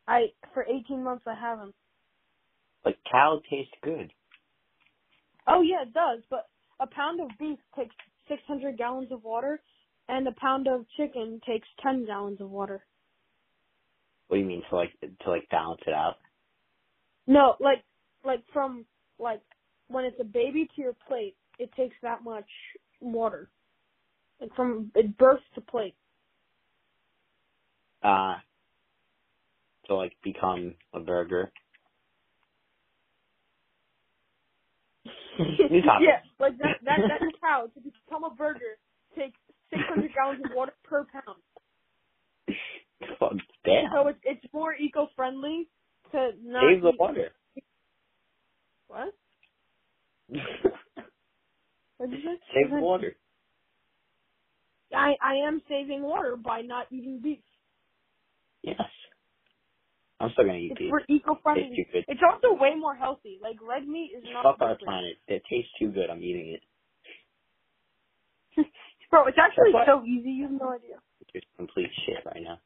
[0.08, 1.74] I, for 18 months I haven't.
[2.84, 4.12] Like cow tastes good.
[5.46, 6.48] Oh, yeah, it does, but
[6.80, 7.94] a pound of beef takes
[8.28, 9.60] 600 gallons of water,
[10.08, 12.86] and a pound of chicken takes 10 gallons of water.
[14.28, 16.16] What do you mean to like to like balance it out?
[17.26, 17.82] No, like,
[18.24, 18.84] like from,
[19.18, 19.40] like,
[19.88, 22.48] when it's a baby to your plate, it takes that much
[23.00, 23.48] water.
[24.40, 25.94] Like from it birth to plate.
[28.02, 28.34] Uh
[29.86, 31.50] to like become a burger.
[35.38, 38.78] Yeah, like that that that cow to become a burger
[39.16, 39.38] takes
[39.70, 41.40] 600 gallons of water per pound.
[43.18, 43.32] Fuck,
[43.64, 43.90] damn.
[43.92, 45.68] So it's it's more eco-friendly
[46.16, 47.29] to not Save the eat- water.
[48.88, 49.12] What?
[51.98, 52.37] What did you?
[52.52, 53.16] Save the water.
[54.94, 57.38] I I am saving water by not eating beef.
[58.62, 58.81] Yes.
[60.20, 60.90] I'm still gonna eat It's beef.
[60.90, 61.87] for eco-friendly.
[61.92, 62.05] good.
[62.09, 63.38] It's also way more healthy.
[63.42, 64.87] Like red meat is not Fuck our good for you.
[64.87, 65.16] planet.
[65.29, 66.11] It tastes too good.
[66.11, 66.62] I'm eating it.
[69.11, 70.31] Bro, it's actually so easy.
[70.31, 70.96] You have no idea.
[71.35, 72.59] It's complete shit right now.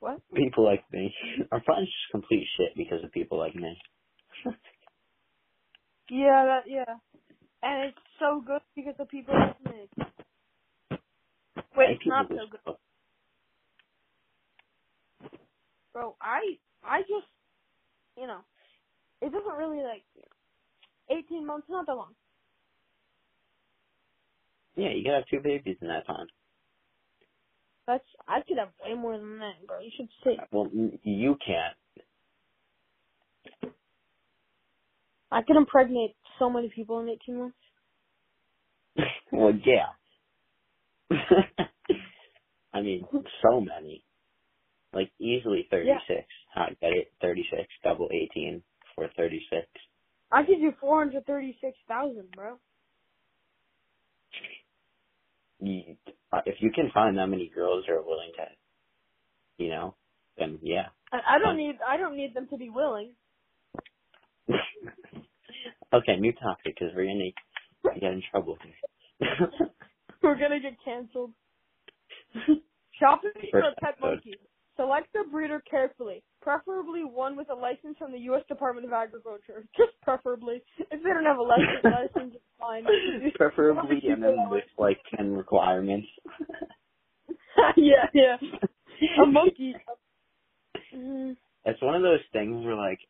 [0.00, 0.20] What?
[0.34, 1.14] People like me.
[1.52, 3.78] Our planet's just complete shit because of people like me.
[6.10, 6.96] Yeah, that yeah.
[7.62, 9.88] And it's so good because of people like me.
[11.76, 12.60] Wait, And it's not so good.
[12.66, 12.78] just-
[15.94, 17.26] Bro, I I just
[18.16, 18.40] you know,
[19.22, 20.04] it doesn't really like
[21.10, 22.14] eighteen months, not that long.
[24.76, 26.28] Yeah, you gotta have two babies in that time.
[27.88, 29.80] That's I could have way more than that, bro.
[29.80, 30.38] You should see.
[30.52, 30.70] Well,
[31.04, 31.76] you can't.
[35.30, 37.58] I could impregnate so many people in eighteen months.
[39.32, 40.08] well, yeah.
[42.74, 43.08] I mean,
[43.42, 44.04] so many.
[44.92, 46.26] Like easily 36.
[46.54, 47.12] How I get it?
[47.22, 48.62] 36, double 18
[48.94, 49.66] for 36.
[50.32, 52.58] I could do four hundred thirty six thousand, bro.
[55.60, 55.96] You,
[56.32, 59.94] uh, if you can find that many girls who are willing to, you know,
[60.38, 60.86] then yeah.
[61.12, 63.12] I, I don't need I don't need them to be willing.
[65.92, 67.30] okay, new topic because we're gonna
[68.00, 68.56] get in trouble.
[70.22, 71.32] We're gonna get canceled.
[72.98, 74.34] Shopping for a pet monkey.
[74.76, 78.42] Select the breeder carefully, preferably one with a license from the U.S.
[78.48, 79.66] Department of Agriculture.
[79.76, 80.62] Just preferably.
[80.78, 82.34] If they don't have a license, license
[82.68, 82.84] fine.
[83.34, 86.08] Preferably, and then with like ten requirements.
[87.76, 88.36] yeah, yeah.
[89.22, 89.74] A monkey.
[91.64, 93.00] It's one of those things where like,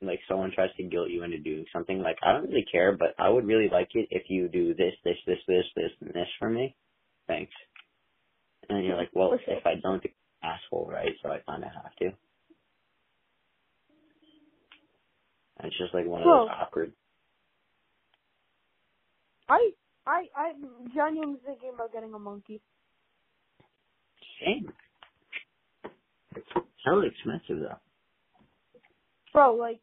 [0.00, 1.98] like someone tries to guilt you into doing something.
[2.00, 4.94] Like I don't really care, but I would really like it if you do this,
[5.04, 6.74] this, this, this, this, and this for me.
[7.26, 7.52] Thanks.
[8.70, 10.08] And you're like, well, if I don't, do
[10.42, 11.12] asshole, right?
[11.22, 12.06] So I kind of have to.
[15.64, 16.92] It's just like one of those awkward.
[19.48, 19.70] I,
[20.06, 22.60] I, I'm genuinely thinking about getting a monkey.
[24.40, 24.72] Shame.
[26.36, 26.46] It's
[26.84, 27.78] hella expensive though.
[29.32, 29.80] Bro, like,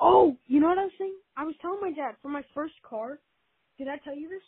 [0.00, 1.14] oh, you know what I was saying?
[1.36, 3.18] I was telling my dad for my first car.
[3.78, 4.42] Did I tell you this?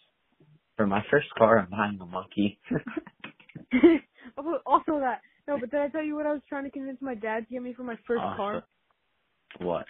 [0.77, 2.59] For my first car, I'm buying a monkey.
[4.38, 5.21] Oh, also that.
[5.49, 7.55] No, but did I tell you what I was trying to convince my dad to
[7.55, 8.37] get me for my first Awesome.
[8.37, 8.65] car?
[9.61, 9.85] what?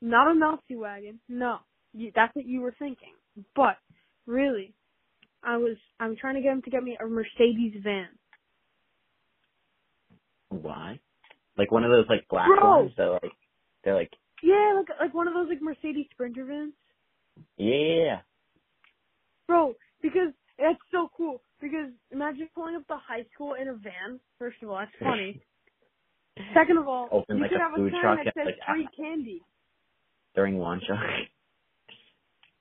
[0.00, 1.18] Not a Nazi wagon.
[1.28, 1.58] No,
[1.96, 3.12] you, that's what you were thinking.
[3.54, 3.76] But
[4.26, 4.74] really,
[5.42, 8.08] I was I'm trying to get him to get me a Mercedes van.
[10.48, 11.00] Why?
[11.58, 12.80] Like one of those like black Bro!
[12.80, 13.32] ones that like
[13.84, 14.10] they're like
[14.42, 16.72] Yeah, like like one of those like Mercedes Sprinter vans.
[17.56, 18.20] yeah.
[19.46, 21.40] Bro, because that's so cool.
[21.60, 24.20] Because imagine pulling up to high school in a van.
[24.38, 25.40] First of all, that's funny.
[26.54, 28.88] Second of all, Open you like could a have a sign that says like, free
[28.96, 29.42] candy.
[30.34, 30.84] during lunch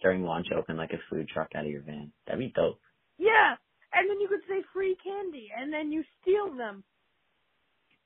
[0.05, 2.11] during lunch open like a food truck out of your van.
[2.27, 2.79] That'd be dope.
[3.17, 3.55] Yeah,
[3.91, 6.83] and then you could say free candy, and then you steal them.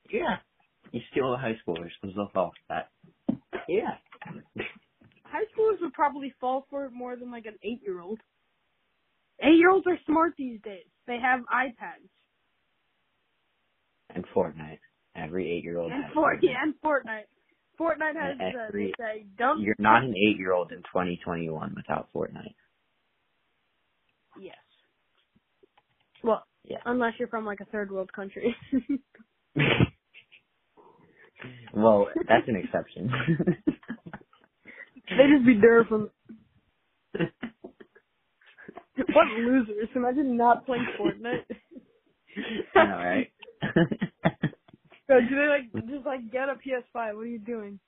[0.10, 0.38] Yeah.
[0.94, 2.90] You steal the high schoolers because they'll fall for that.
[3.68, 3.98] Yeah.
[5.26, 8.22] High schoolers would probably fall for it more than like an eight year old.
[9.42, 10.86] Eight year olds are smart these days.
[11.06, 12.08] They have iPads.
[14.16, 14.80] And Fortnite.
[15.18, 16.44] Every eight year old And has Fortnite.
[16.44, 17.28] yeah, and Fortnite.
[17.80, 18.38] Fortnite has
[18.74, 22.56] they say don't You're not an eight year old in twenty twenty one without Fortnite.
[24.40, 24.56] Yes.
[26.24, 26.78] Well, Yeah.
[26.86, 28.56] unless you're from like a third world country.
[31.74, 33.10] well, that's an exception.
[35.10, 36.10] they just be there from
[39.14, 39.88] what losers.
[39.96, 41.46] Imagine not playing Fortnite.
[42.76, 43.32] Know, right?
[45.10, 47.16] So do they like just like get a PS5?
[47.16, 47.82] What are you doing?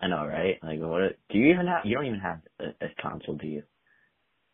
[0.00, 0.58] I know, right?
[0.62, 1.18] Like, what?
[1.30, 1.86] Do you even have?
[1.86, 3.64] You don't even have a, a console, do you?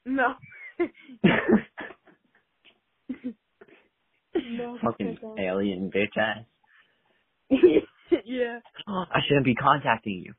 [0.07, 0.35] No.
[4.49, 4.79] no.
[4.85, 6.45] Fucking alien bitch ass.
[8.25, 8.61] yeah.
[8.89, 10.35] I shouldn't be contacting you.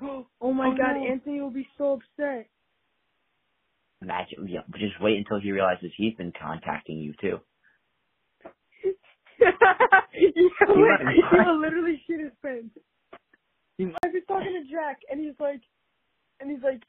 [0.42, 1.06] Oh my Oh, god, no.
[1.06, 2.48] Anthony will be so upset.
[4.02, 7.38] Imagine, yeah, just wait until he realizes he's been contacting you too.
[10.12, 10.32] He
[10.66, 12.76] he'll literally shit his pants.
[13.80, 15.60] I was talking to Jack, and he's like,
[16.40, 16.82] and he's like,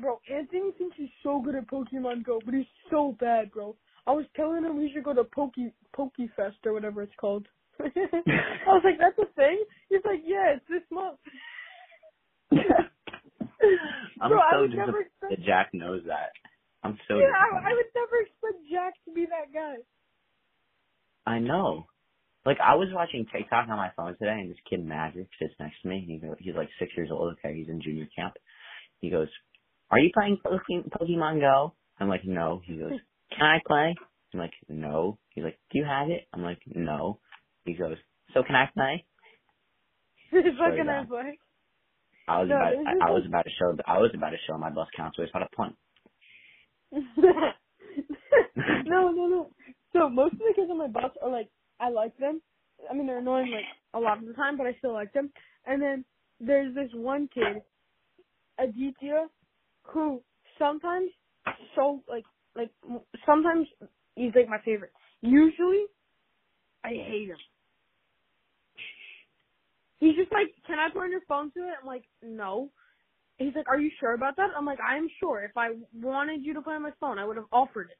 [0.00, 3.76] bro, Anthony thinks he's so good at Pokemon Go, but he's so bad, bro.
[4.06, 5.54] I was telling him we should go to Poke
[5.96, 7.46] Pokefest or whatever it's called.
[7.80, 7.86] I
[8.66, 9.62] was like, that's a thing?
[9.88, 11.18] He's like, yeah, it's this month.
[14.20, 16.30] I'm Bro, I so would disappointed never expect, Jack knows that.
[16.82, 19.76] I'm so yeah, I, I would never expect Jack to be that guy.
[21.26, 21.86] I know.
[22.44, 25.80] Like I was watching TikTok on my phone today, and this kid Maverick sits next
[25.82, 26.04] to me.
[26.06, 27.34] He go, he's like six years old.
[27.34, 28.34] Okay, he's in junior camp.
[29.00, 29.28] He goes,
[29.90, 30.62] "Are you playing Poke-
[31.00, 32.98] Pokemon Go?" I'm like, "No." He goes,
[33.30, 33.94] "Can I play?"
[34.34, 37.20] I'm like, "No." He's like, "Do you have it?" I'm like, "No."
[37.64, 37.96] He goes,
[38.34, 39.04] "So can I play?"
[40.30, 41.06] Swear fucking to ass
[42.28, 44.56] I was No, about I, I was about to show I was about to show
[44.58, 45.74] my bus counselors how to punt.
[46.92, 47.02] no,
[49.10, 49.50] no, no.
[49.92, 51.48] So most of the kids on my bus are like,
[51.82, 52.40] I like them.
[52.90, 53.64] I mean, they're annoying like
[53.94, 55.30] a lot of the time, but I still like them.
[55.66, 56.04] And then
[56.40, 57.62] there's this one kid,
[58.58, 59.26] Aditya,
[59.84, 60.22] who
[60.58, 61.10] sometimes
[61.74, 62.24] so like
[62.56, 62.70] like
[63.26, 63.66] sometimes
[64.14, 64.92] he's like my favorite.
[65.22, 65.84] Usually,
[66.84, 67.36] I hate him.
[69.98, 71.74] He's just like, can I put on your phone to it?
[71.80, 72.70] I'm like, no.
[73.38, 74.50] He's like, are you sure about that?
[74.56, 75.44] I'm like, I am sure.
[75.44, 77.98] If I wanted you to play on my phone, I would have offered it.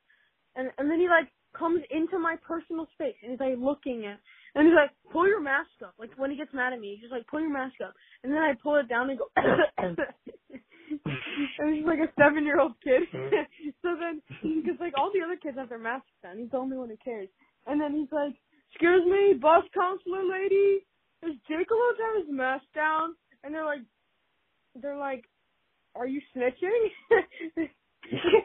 [0.57, 4.19] And and then he like comes into my personal space and he's like looking at,
[4.55, 5.95] and he's like, pull your mask up.
[5.99, 7.95] Like when he gets mad at me, he's just like, pull your mask up.
[8.23, 9.99] And then I pull it down and go, and
[11.75, 13.03] he's like a seven year old kid.
[13.83, 16.77] so then, because like all the other kids have their masks on, he's the only
[16.77, 17.29] one who cares.
[17.67, 18.35] And then he's like,
[18.71, 20.85] excuse me, bus counselor lady,
[21.23, 23.15] is Jake allowed to have his mask down?
[23.45, 23.83] And they're like,
[24.81, 25.25] they're like,
[25.95, 26.89] are you snitching?
[27.57, 27.73] it's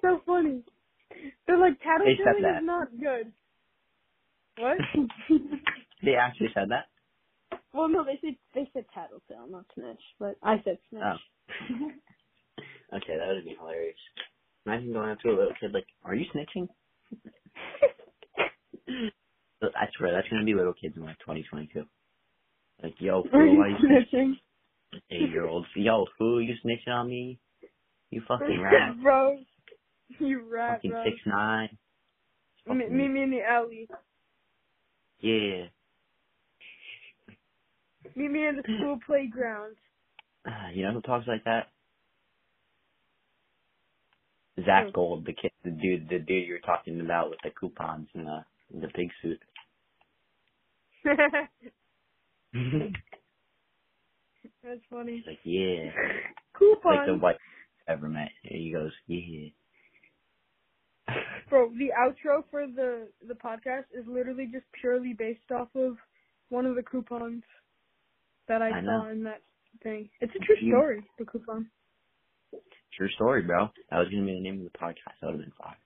[0.01, 0.63] so funny.
[1.47, 3.33] They're like, tattletailing is not good.
[4.57, 4.77] What?
[6.03, 6.85] They actually said that.
[7.73, 11.03] well, no, they said they said tattletale, not snitch, but I said snitch.
[11.03, 11.17] Oh.
[12.97, 13.97] Okay, that would be hilarious.
[14.65, 16.67] Imagine going up to a little kid like, "Are you snitching?"
[19.63, 21.83] I swear that's gonna be little kids in like 2022.
[22.83, 24.13] Like, yo, Are you why you snitching?
[24.13, 24.33] snitching?
[25.11, 27.39] Eight year olds, yo, fool, you snitching on me?
[28.11, 29.39] You fucking rat, bro,
[30.19, 31.03] you rat, fucking bro.
[31.03, 31.77] six nine.
[32.67, 33.87] Me, meet me in the alley.
[35.19, 35.67] Yeah.
[38.15, 39.75] Meet me in the school playground.
[40.45, 41.67] Uh, you know who talks like that?
[44.65, 44.91] Zach?
[44.93, 48.25] Gold, the kid, the dude, the dude you were talking about with the coupons and
[48.25, 48.43] the
[48.81, 49.39] the pig suit.
[54.63, 55.17] That's funny.
[55.17, 55.91] He's like, yeah,
[56.57, 56.83] Coupons.
[56.97, 57.37] like the white
[57.87, 58.29] ever met.
[58.43, 59.49] He goes, yeah.
[61.49, 65.97] Bro, the outro for the the podcast is literally just purely based off of
[66.49, 67.43] one of the coupons
[68.47, 69.41] that I, I saw in that
[69.83, 70.09] thing.
[70.21, 71.69] It's a true You- story, the coupon.
[72.95, 73.67] True story, bro.
[73.91, 75.15] That was gonna be the name of the podcast.
[75.21, 75.77] That would have been fire.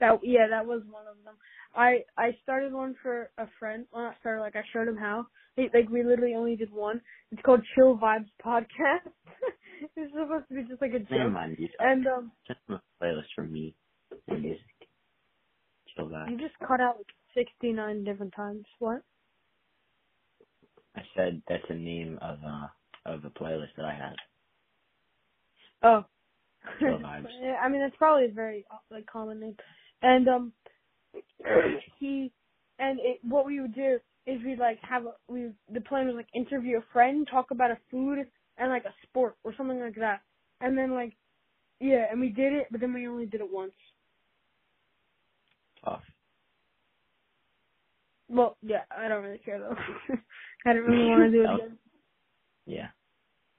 [0.00, 1.34] That yeah, that was one of them.
[1.76, 3.84] I I started one for a friend.
[3.92, 5.26] Well, not started like I showed him how.
[5.56, 7.00] He, like we literally only did one.
[7.30, 9.10] It's called Chill Vibes Podcast.
[9.96, 11.32] it's supposed to be just like a Never joke.
[11.32, 11.56] mind.
[11.58, 13.74] You And um, just a playlist for me
[14.28, 14.60] and music.
[15.96, 18.64] You just cut out like sixty nine different times.
[18.78, 19.02] What?
[20.96, 22.66] I said that's the name of uh
[23.06, 24.14] of the playlist that I have.
[25.82, 26.04] Oh.
[26.78, 27.26] Chill Vibes.
[27.42, 29.56] Yeah, I mean, it's probably a very like common name.
[30.02, 30.52] And um,
[31.98, 32.32] he
[32.78, 36.16] and it, what we would do is we'd like have a we the plan was
[36.16, 38.26] like interview a friend, talk about a food
[38.58, 40.20] and like a sport or something like that,
[40.60, 41.14] and then like
[41.80, 43.72] yeah, and we did it, but then we only did it once.
[45.84, 46.02] Tough.
[48.28, 49.76] Well, yeah, I don't really care though.
[50.66, 51.54] I didn't really want to do it Oh.
[51.56, 51.78] again.
[52.66, 52.88] Yeah.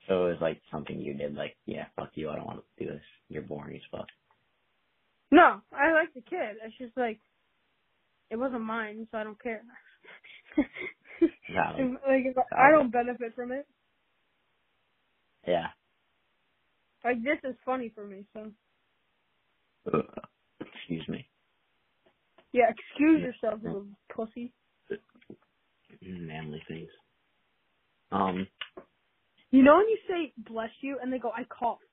[0.08, 2.86] So it was like something you did, like, yeah, fuck you, I don't want to
[2.86, 3.02] do this.
[3.30, 4.08] You're boring as fuck.
[5.32, 6.58] No, I like the kid.
[6.64, 7.20] It's just like
[8.30, 9.64] it wasn't mine, so I don't care.
[11.22, 13.66] Like if I, I don't benefit from it.
[15.48, 15.68] Yeah.
[17.04, 18.52] Like this is funny for me, so
[20.60, 21.28] Excuse me.
[22.54, 22.70] Yeah.
[22.70, 23.28] Excuse Yeah.
[23.28, 24.54] yourself, little pussy.
[26.02, 26.90] Manly things.
[28.12, 28.48] Um,
[29.52, 31.84] You know when you say "bless you" and they go, "I coughed."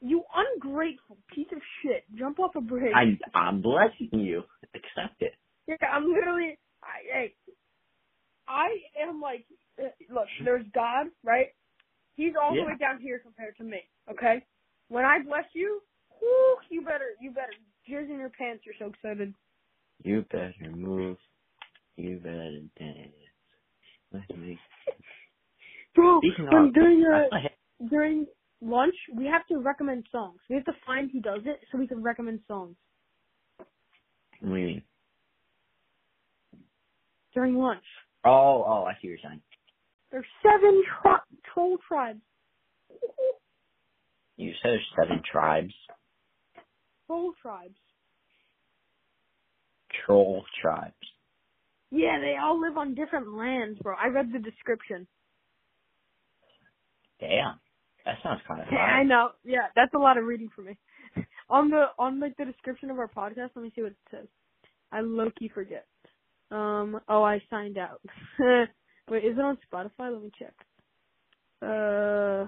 [0.00, 2.04] You ungrateful piece of shit.
[2.16, 2.92] Jump off a bridge.
[2.94, 4.42] I, I'm blessing you.
[4.74, 5.32] Accept it.
[5.66, 6.58] yeah, I'm literally.
[6.82, 7.34] I, hey,
[8.48, 8.68] I
[9.00, 9.46] am like,
[9.78, 10.26] uh, look.
[10.44, 11.54] There's God, right?
[12.16, 13.80] He's all the way down here compared to me.
[14.10, 14.44] Okay.
[14.88, 15.80] When I bless you,
[16.20, 17.52] whoo, you better, you better
[17.88, 18.64] jizz in your pants.
[18.66, 19.34] You're so excited.
[20.02, 21.16] You better move.
[21.96, 23.12] You better dance.
[24.12, 24.58] Let me.
[25.94, 26.20] Bro,
[26.50, 28.26] when during I uh, saw him- during
[28.60, 30.40] lunch, we have to recommend songs.
[30.50, 32.76] We have to find who does it so we can recommend songs
[34.44, 34.82] what do you mean?
[37.32, 37.82] during lunch.
[38.24, 39.40] Oh, oh, I see what you're saying.
[40.12, 41.18] There's seven tri-
[41.52, 42.20] troll tribes.
[44.36, 45.74] You said there's seven tribes.
[47.06, 47.74] Troll tribes.
[50.04, 50.94] Troll tribes.
[51.90, 53.94] Yeah, they all live on different lands, bro.
[53.94, 55.06] I read the description.
[57.20, 57.60] Damn.
[58.04, 59.30] That sounds kind of I know.
[59.44, 60.76] Yeah, that's a lot of reading for me.
[61.48, 64.26] on the on like the description of our podcast, let me see what it says.
[64.92, 65.86] I low key forget.
[66.50, 67.00] Um.
[67.08, 68.00] Oh, I signed out.
[69.10, 70.12] Wait, is it on Spotify?
[70.12, 70.54] Let me check.
[71.62, 72.46] Uh,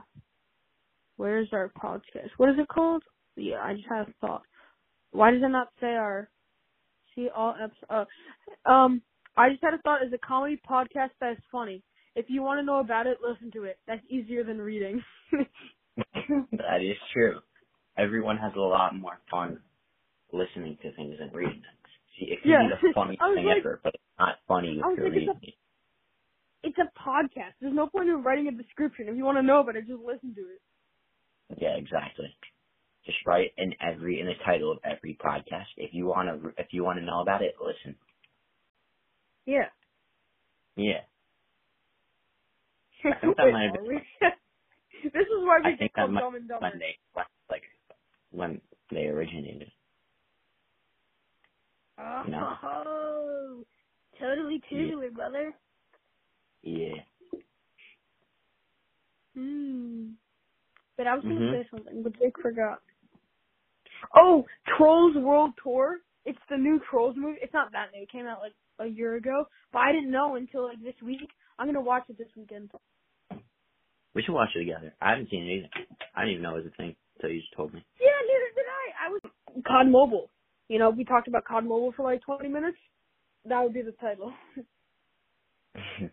[1.16, 2.30] where's our podcast?
[2.36, 3.03] What is it called?
[3.36, 4.42] Yeah, I just had a thought.
[5.12, 6.28] Why does it not say our
[7.16, 8.08] see all episodes?
[8.64, 9.02] Uh, um,
[9.36, 10.04] I just had a thought.
[10.06, 11.82] Is a comedy podcast that is funny.
[12.14, 13.78] If you want to know about it, listen to it.
[13.88, 15.02] That's easier than reading.
[15.96, 17.40] that is true.
[17.98, 19.58] Everyone has a lot more fun
[20.32, 21.88] listening to things than reading things.
[22.18, 22.62] See, it can Yeah.
[22.80, 25.10] be the funniest thing like- ever, but it's not funny if you're like, it's a-
[25.10, 25.54] reading it.
[26.62, 27.52] it's a podcast.
[27.60, 29.08] There's no point in writing a description.
[29.08, 30.60] If you want to know about it, just listen to it.
[31.60, 32.34] Yeah, exactly.
[33.07, 35.66] Just write in every in the title of every podcast.
[35.78, 37.96] If you want to, if you want to know about it, listen.
[39.46, 39.70] Yeah.
[40.76, 41.02] Yeah,
[43.11, 43.84] I think that might have been
[45.04, 46.70] this is why we I think that might dumb and dumber.
[46.70, 47.62] when they when, like
[48.30, 49.70] when they originated.
[51.98, 52.57] Oh, No.
[52.62, 53.64] Oh,
[54.20, 55.54] totally totally, brother.
[56.62, 57.02] Yeah.
[59.34, 60.11] Hmm.
[60.96, 61.50] But I was gonna Mhm.
[61.50, 62.82] say something, but Jake forgot.
[64.14, 64.44] Oh,
[64.76, 65.99] Trolls World Tour.
[66.24, 67.38] It's the new Trolls movie.
[67.40, 68.03] It's not that new.
[68.03, 71.28] It came out like a year ago, but I didn't know until like this week.
[71.59, 72.70] I'm gonna watch it this weekend.
[74.14, 74.94] We should watch it together.
[75.01, 75.68] I haven't seen it either.
[76.14, 77.84] I didn't even know it was a thing until you just told me.
[78.01, 79.07] Yeah, neither did I.
[79.07, 79.20] I was
[79.66, 80.30] COD Mobile.
[80.68, 82.78] You know, we talked about COD Mobile for like 20 minutes.
[83.44, 84.32] That would be the title.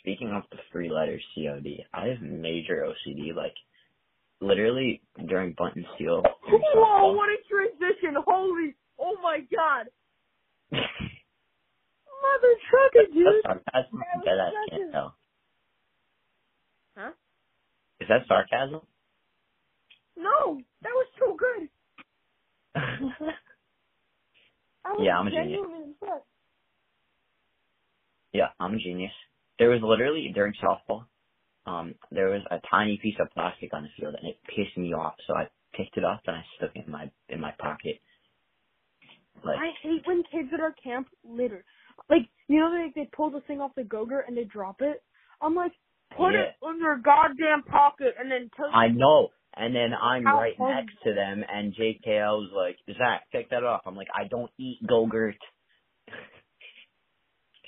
[0.00, 3.34] Speaking of the three letters COD, I have major OCD.
[3.34, 3.54] Like,
[4.40, 6.22] literally during Button Steel.
[6.48, 8.16] Whoa, what a transition!
[8.26, 9.86] Holy, oh my god,
[10.72, 13.42] mother trucker, dude.
[13.42, 13.98] sarcasm?
[13.98, 14.68] That was Bet I sarcasm.
[14.70, 15.14] can't tell.
[16.96, 17.10] Huh?
[18.00, 18.80] Is that sarcasm?
[20.16, 21.68] No, that was so good.
[24.84, 25.60] Was Yeah, I'm a genius.
[28.32, 29.12] yeah, I'm a genius.
[29.58, 31.04] There was literally during softball,
[31.70, 34.94] um, there was a tiny piece of plastic on the field and it pissed me
[34.94, 35.14] off.
[35.26, 38.00] So I picked it up and I stuck it in my in my pocket.
[39.44, 41.64] Like, I hate when kids at our camp litter.
[42.10, 45.02] Like, you know, they they pull the thing off the go-gurt and they drop it.
[45.42, 45.72] I'm like,
[46.16, 46.42] put Yeah.
[46.42, 49.30] it in your goddamn pocket and then I know.
[49.56, 53.64] And then I'm How right next to them, and JKL was like, Zach, pick that
[53.64, 53.82] up.
[53.86, 55.36] I'm like, I don't eat Go-Gurt.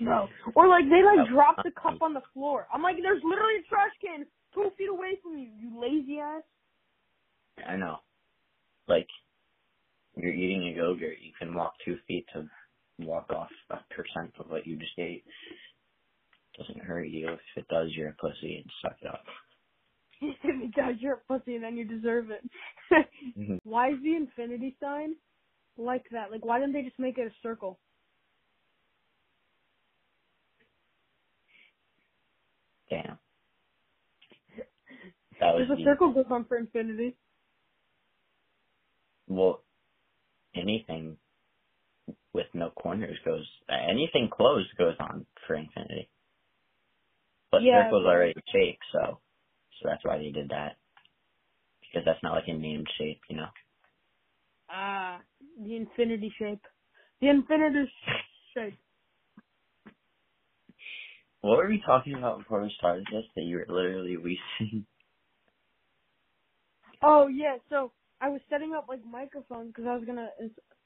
[0.01, 0.29] No.
[0.55, 2.67] Or like they like drop the cup on the floor.
[2.73, 6.43] I'm like, there's literally a trash can two feet away from you, you lazy ass.
[7.67, 7.99] I know.
[8.89, 9.07] Like,
[10.17, 11.19] you're eating a Go-Gurt.
[11.21, 12.47] You can walk two feet to
[12.99, 15.25] walk off a percent of what you just ate.
[16.59, 17.29] Doesn't hurt you.
[17.31, 19.25] If it does, you're a pussy and suck it up.
[20.63, 22.45] because you're a pussy and then you deserve it.
[23.39, 23.59] Mhm.
[23.65, 25.15] why is the infinity sign
[25.79, 26.31] like that?
[26.31, 27.79] Like, why didn't they just make it a circle?
[32.91, 33.19] Damn.
[35.43, 37.17] That was Because a the, circle goes on for infinity.
[39.29, 39.65] well,
[40.55, 41.19] anything
[42.35, 46.11] with no corners goes, anything closed goes on for infinity.
[47.53, 49.21] But Yeah, circle's are already a shape, so,
[49.81, 50.77] so that's why they did that.
[51.83, 53.49] Because that's not like a named shape, you know?
[54.71, 55.21] Ah,
[55.63, 56.63] the infinity shape.
[57.21, 57.91] The infinity
[58.55, 58.79] shape.
[61.43, 63.25] What were we talking about before we started this?
[63.37, 64.87] That you were literally wheezing.
[67.03, 70.29] Oh yeah, so I was setting up like microphones because I was gonna,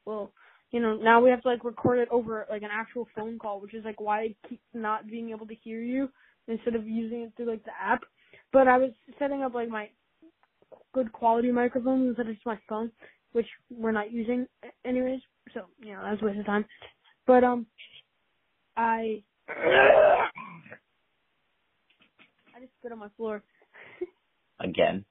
[0.04, 0.32] well,
[0.70, 3.60] you know, now we have to like record it over like an actual phone call,
[3.60, 6.08] which is like why I keep not being able to hear you
[6.48, 8.02] instead of using it through like the app.
[8.52, 9.90] But I was setting up like my
[10.94, 12.90] good quality microphones instead of just my phone,
[13.32, 14.46] which we're not using
[14.84, 15.20] anyways.
[15.52, 16.64] So you know, that's a waste of time.
[17.26, 17.66] But um,
[18.76, 20.22] I I
[22.60, 23.42] just spit on my floor.
[24.60, 25.04] Again.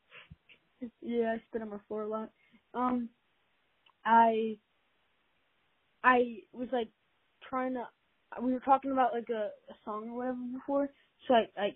[1.02, 2.32] Yeah, I spit on my floor a lot.
[2.74, 3.10] Um,
[4.06, 4.60] I,
[6.04, 6.90] I was like
[7.50, 7.86] trying to.
[8.42, 10.90] We were talking about like a, a song or whatever before,
[11.28, 11.70] so I I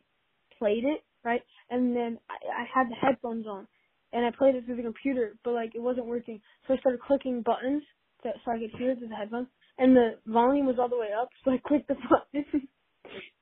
[0.59, 3.67] played it right, and then I, I had the headphones on,
[4.13, 7.01] and I played it through the computer, but like it wasn't working, so I started
[7.01, 7.83] clicking buttons
[8.23, 9.47] that so I could hear through the headphones,
[9.77, 12.69] and the volume was all the way up, so I clicked the button,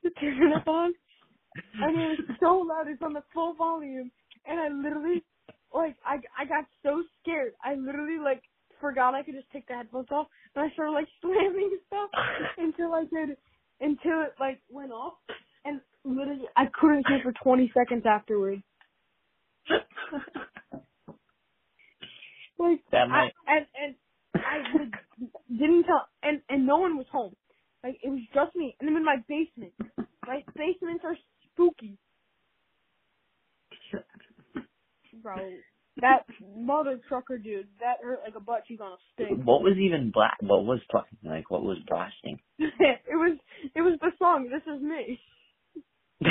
[0.04, 0.94] to turn it up on,
[1.80, 2.88] and it was so loud.
[2.88, 4.10] It's on the full volume,
[4.46, 5.24] and I literally,
[5.74, 7.54] like, I I got so scared.
[7.64, 8.42] I literally like
[8.80, 12.10] forgot I could just take the headphones off, and I started like slamming stuff
[12.58, 13.36] until I could,
[13.80, 15.14] until it like went off,
[15.64, 18.62] and literally I couldn't hear for 20 seconds afterwards.
[22.58, 23.96] Like That I, and and
[24.34, 24.58] I
[25.48, 27.34] didn't tell, and and no one was home.
[27.84, 29.74] Like it was just me, and I'm in my basement.
[30.26, 31.16] My basements are
[31.52, 31.98] spooky,
[35.22, 35.36] bro.
[36.00, 36.24] That
[36.56, 39.36] mother trucker dude, that hurt like a butt cheek on a stick.
[39.44, 40.36] What was even black?
[40.40, 41.06] What was playing?
[41.24, 42.38] Like, what was blasting?
[42.58, 43.36] it was
[43.74, 44.48] it was the song.
[44.48, 45.18] This is me.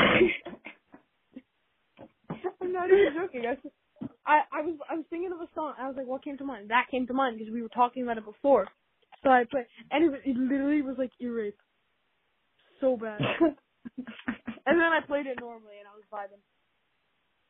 [2.62, 3.44] I'm not even joking.
[4.26, 5.74] I I was I was thinking of a song.
[5.80, 6.70] I was like, what came to mind?
[6.70, 8.68] That came to mind because we were talking about it before.
[9.24, 9.62] So I put,
[9.92, 11.60] and it, was- it literally was like ear rape,
[12.80, 13.20] so bad.
[13.98, 16.40] and then I played it normally, and I was vibing.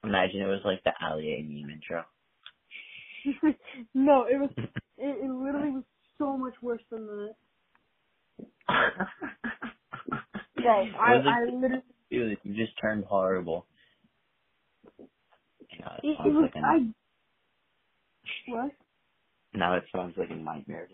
[0.08, 2.05] Imagine it was like the Ali meme intro.
[3.95, 4.51] no, it was
[4.97, 5.86] it, it literally was
[6.20, 7.36] so much worse than that.
[10.62, 13.68] Bro, I Was it- I literally Dude, you just turned horrible.
[15.80, 16.80] Yeah, it it, it was like I
[18.47, 18.72] what?
[19.53, 20.89] now it sounds like a nightmare.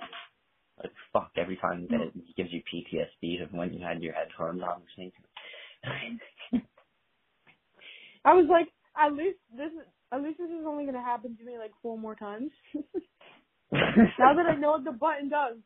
[0.78, 2.08] Like fuck, every time that mm.
[2.08, 5.12] it gives you PTSD of when you had your headphones on the same
[5.84, 6.22] time.
[8.26, 8.68] I was like,
[8.98, 11.98] at least this is at least this is only gonna happen to me like four
[11.98, 12.52] more times.
[13.72, 15.58] now that I know what the button does,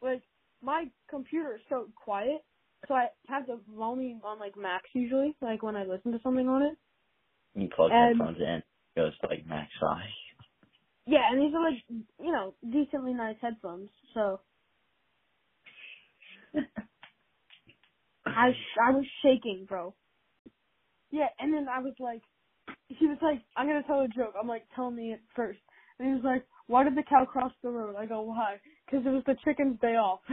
[0.00, 0.22] like
[0.62, 2.44] my computer is so quiet,
[2.88, 6.48] so I have the volume on like max usually, like when I listen to something
[6.48, 6.76] on it.
[7.54, 8.64] you plug And- headphones in, it
[8.96, 10.08] goes to like max size.
[11.04, 11.82] Yeah, and these are like
[12.20, 14.40] you know decently nice headphones, so
[18.26, 19.94] I sh- I was shaking, bro.
[21.10, 22.22] Yeah, and then I was like,
[22.98, 24.34] he was like, I'm gonna tell a joke.
[24.40, 25.60] I'm like, tell me it first.
[25.98, 27.96] And he was like, why did the cow cross the road?
[27.96, 28.56] I go, why?
[28.86, 30.20] Because it was the chicken's day off.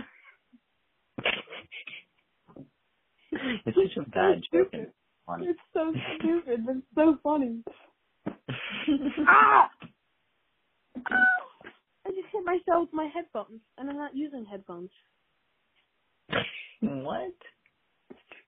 [3.32, 4.74] it's such a bad joke.
[4.74, 7.64] It's so stupid, but it's so funny.
[9.28, 9.70] ah!
[11.06, 11.26] Ah!
[12.06, 14.90] I just hit myself with my headphones, and I'm not using headphones.
[16.82, 17.36] what?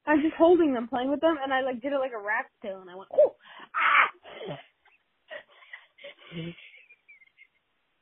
[0.07, 2.45] I'm just holding them, playing with them, and I like did it like a rat
[2.63, 3.35] tail, and I went, oh,
[3.75, 4.00] ah!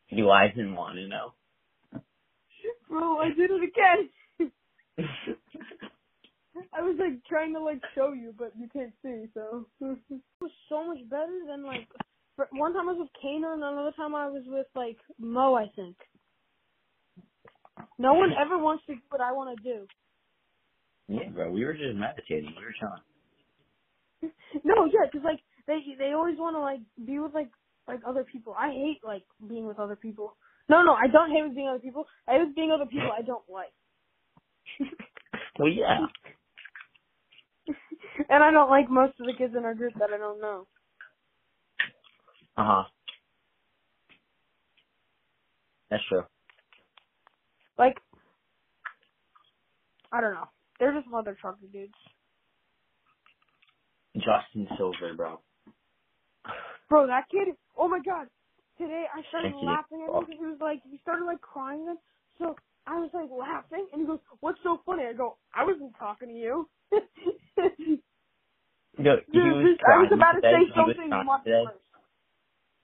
[0.09, 1.33] You I didn't want to know.
[2.89, 4.51] Bro, I did it again.
[6.73, 9.99] I was like trying to like show you, but you can't see, so it
[10.41, 11.87] was so much better than like
[12.35, 15.55] for, one time I was with Kana, and another time I was with like Mo,
[15.55, 15.97] I think.
[17.99, 19.87] No one ever wants to do what I want to do.
[21.09, 22.53] yeah, bro, we were just meditating.
[22.57, 23.03] We were chilling.
[24.65, 27.49] No, yeah, 'cause like they they always want to like be with like
[27.87, 28.55] like other people.
[28.57, 30.35] I hate like being with other people.
[30.67, 32.05] No, no, I don't hate with being other people.
[32.27, 33.73] I hate with being other people I don't like.
[35.59, 36.05] Well, yeah.
[38.29, 40.67] and I don't like most of the kids in our group that I don't know.
[42.55, 42.83] Uh huh.
[45.91, 46.23] That's true.
[47.77, 47.97] Like,
[50.13, 50.47] I don't know.
[50.79, 51.93] They're just mother trucker dudes.
[54.15, 55.39] Justin Silver, bro.
[56.89, 58.27] Bro, that kid, oh my god.
[58.77, 61.85] Today I started Thank laughing at him because he was like, he started like crying
[61.85, 61.97] then.
[62.39, 62.55] So
[62.87, 65.03] I was like laughing and he goes, what's so funny?
[65.03, 66.69] I go, I wasn't talking to you.
[68.97, 71.75] No, he Dude, was I was about to say something much worse.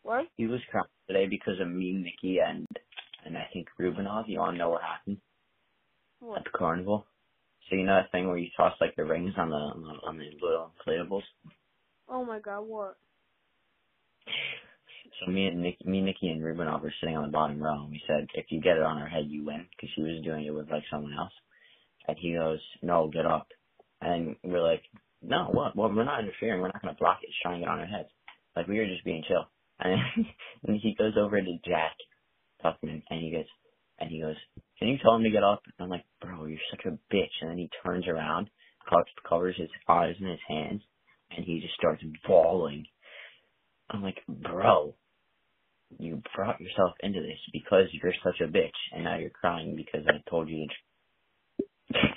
[0.03, 0.27] What?
[0.37, 2.65] He was crying today because of me, Nikki, and
[3.25, 4.23] and I think Rubenov.
[4.27, 5.17] You to know what happened
[6.21, 6.37] What?
[6.37, 7.05] at the carnival?
[7.69, 10.07] So you know that thing where you toss like the rings on the on the,
[10.07, 11.23] on the little inflatables.
[12.07, 12.97] Oh my god, what?
[15.19, 17.91] So me and Nick, me, Nikki, and Rubenov were sitting on the bottom row, and
[17.91, 20.45] we said, if you get it on her head, you win, because she was doing
[20.45, 21.31] it with like someone else.
[22.07, 23.47] And he goes, no, get up.
[24.01, 24.83] And we're like,
[25.21, 25.75] no, what?
[25.75, 26.61] Well, we're not interfering.
[26.61, 27.27] We're not going to block it.
[27.29, 28.07] She's trying get on her head.
[28.55, 29.45] Like we were just being chill.
[29.77, 29.99] And,
[30.67, 31.97] and he goes over to Jack
[32.63, 33.45] Tuckman, and he goes,
[33.99, 34.35] and he goes,
[34.79, 35.63] can you tell him to get up?
[35.65, 37.31] And I'm like, bro, you're such a bitch.
[37.41, 38.49] And then he turns around,
[39.27, 40.81] covers his eyes in his hands,
[41.35, 42.85] and he just starts bawling.
[43.89, 44.95] I'm like, bro,
[45.99, 50.05] you brought yourself into this because you're such a bitch, and now you're crying because
[50.07, 51.99] I told you to.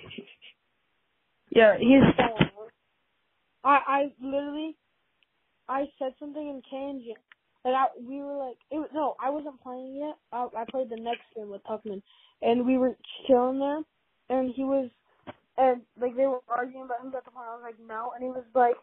[1.51, 2.45] Yeah, he's so
[3.65, 4.77] I I literally
[5.69, 7.15] I said something in Kanji.
[7.65, 10.17] and I, we were like, it was, no, I wasn't playing yet.
[10.33, 12.03] I, I played the next game with Tuckman,
[12.43, 12.97] and we were
[13.27, 13.83] chilling there,
[14.31, 14.91] and he was,
[15.57, 17.47] and like they were arguing about who got the point.
[17.49, 18.77] I was like, no, and he was like,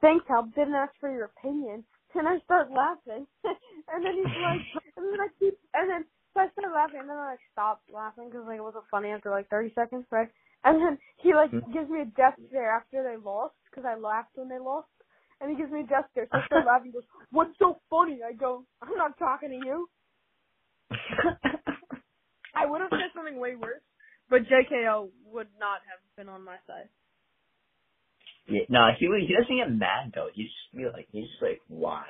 [0.00, 0.50] thanks, Hal.
[0.54, 1.84] Didn't ask for your opinion.
[2.14, 4.62] And I start laughing, and then he's like,
[4.96, 6.04] and then I keep, and then
[6.34, 9.10] so I start laughing, and then I like stop laughing because like it wasn't funny
[9.10, 10.28] after like 30 seconds, right?
[10.64, 11.60] And then he like Hmm.
[11.72, 14.88] gives me a death stare after they lost because I laughed when they lost,
[15.40, 16.28] and he gives me a death stare.
[16.30, 16.88] So I start laughing.
[16.88, 19.88] He goes, "What's so funny?" I go, "I'm not talking to you."
[22.54, 23.82] I would have said something way worse,
[24.30, 26.88] but JKO would not have been on my side.
[28.48, 30.30] Yeah, no, he he doesn't get mad though.
[30.34, 32.06] He's just be like he's just like why?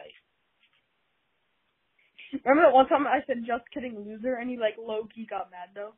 [2.45, 5.51] Remember that one time I said just kidding loser and he like low key got
[5.51, 5.95] mad though?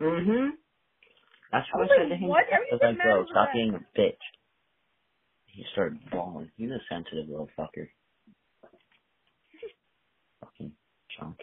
[0.00, 0.50] Mhm.
[1.52, 2.30] That's I what I, was said like, to him.
[2.30, 2.44] what?
[2.50, 3.52] I How do you was like, bro, stop that?
[3.52, 4.18] being a bitch.
[5.46, 6.52] He started bawling.
[6.56, 7.88] He's a sensitive little fucker.
[10.40, 10.72] Fucking
[11.18, 11.38] chunk.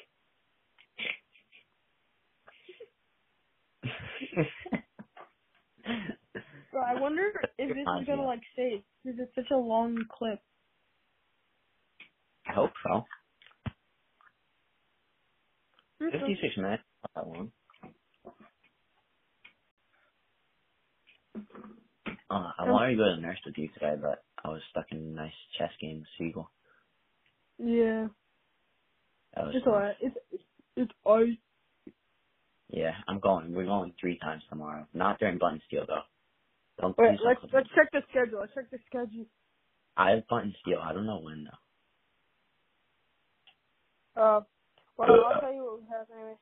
[6.75, 7.23] So I wonder
[7.59, 10.41] if this is gonna like save because it's such a long clip.
[12.47, 13.03] I hope so.
[16.01, 16.19] Okay.
[16.19, 16.83] 56 minutes.
[17.03, 17.51] Not that long.
[22.29, 24.85] Uh, I wanted to go to the nurse with you today, but I was stuck
[24.91, 26.51] in a nice chess game with Siegel.
[27.59, 28.07] Yeah,
[29.35, 29.97] That was it's alright.
[30.01, 30.17] It's
[30.77, 31.39] it's alright.
[32.69, 33.53] Yeah, I'm going.
[33.55, 34.87] We're going three times tomorrow.
[34.93, 36.14] Not during button steel though.
[36.79, 38.39] Don't Wait, let's let's check the schedule.
[38.41, 39.25] Let's check the schedule.
[39.97, 40.79] I have button steel.
[40.81, 41.71] I don't know when though.
[44.21, 44.41] Uh,
[44.97, 46.37] well, I'll tell you what we have anyways.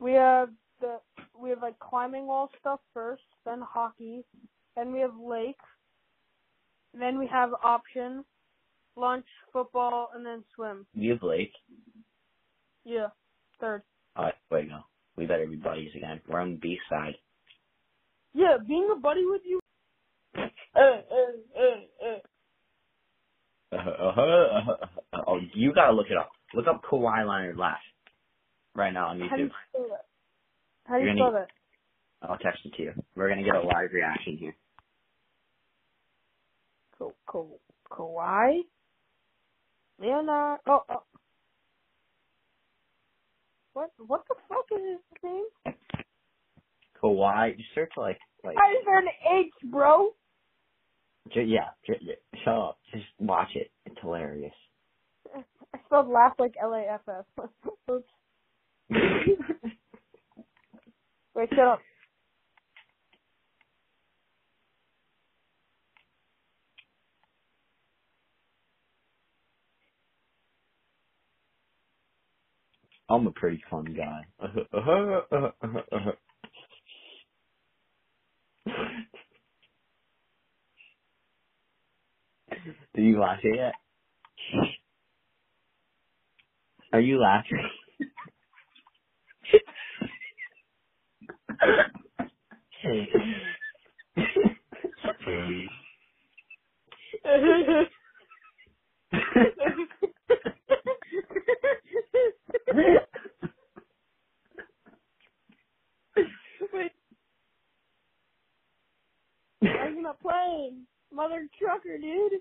[0.00, 0.50] We have
[0.80, 1.00] the
[1.38, 4.24] we have like climbing wall stuff first, then hockey,
[4.76, 5.56] then we have lake,
[6.98, 8.24] then we have option,
[8.96, 10.86] lunch, football, and then swim.
[10.94, 11.52] You Blake.
[12.84, 13.08] Yeah,
[13.60, 13.82] third.
[14.16, 14.80] Alright, way to go.
[15.16, 16.20] We better be buddies again.
[16.28, 17.14] We're on the B side.
[18.34, 19.60] Yeah, being a buddy with you.
[20.36, 22.18] Uh, uh,
[23.72, 24.70] uh, uh
[25.12, 26.30] uh oh, you gotta look it up.
[26.54, 27.78] Look up Kawhi Leonard laugh
[28.74, 29.30] right now on YouTube.
[29.30, 30.04] How do you spell that?
[30.84, 31.48] How do you spell that?
[32.22, 32.92] I'll text it to you.
[33.14, 34.56] We're gonna get a live reaction here.
[36.98, 37.58] Ka- Ka-
[37.90, 38.60] Kawhi?
[40.00, 40.60] Leonard.
[40.66, 41.02] Oh, oh.
[43.74, 43.90] What?
[44.06, 45.74] What the fuck is his name?
[47.02, 49.08] Kawhi, just search like like Why is there an
[49.46, 50.10] H, bro?
[51.34, 52.78] j- yeah, j- j- shut up.
[52.92, 53.72] Just watch it.
[53.86, 54.54] It's hilarious.
[55.74, 57.26] I spelled laugh like L A F F.
[57.90, 58.08] Oops.
[61.36, 61.80] Wait, shut up.
[73.10, 74.26] I'm a pretty fun guy.
[83.02, 83.72] Did you it yet?
[86.92, 87.68] Are you laughing?
[106.72, 106.92] Wait,
[109.64, 110.86] are you not playing?
[111.12, 112.40] Mother trucker, dude.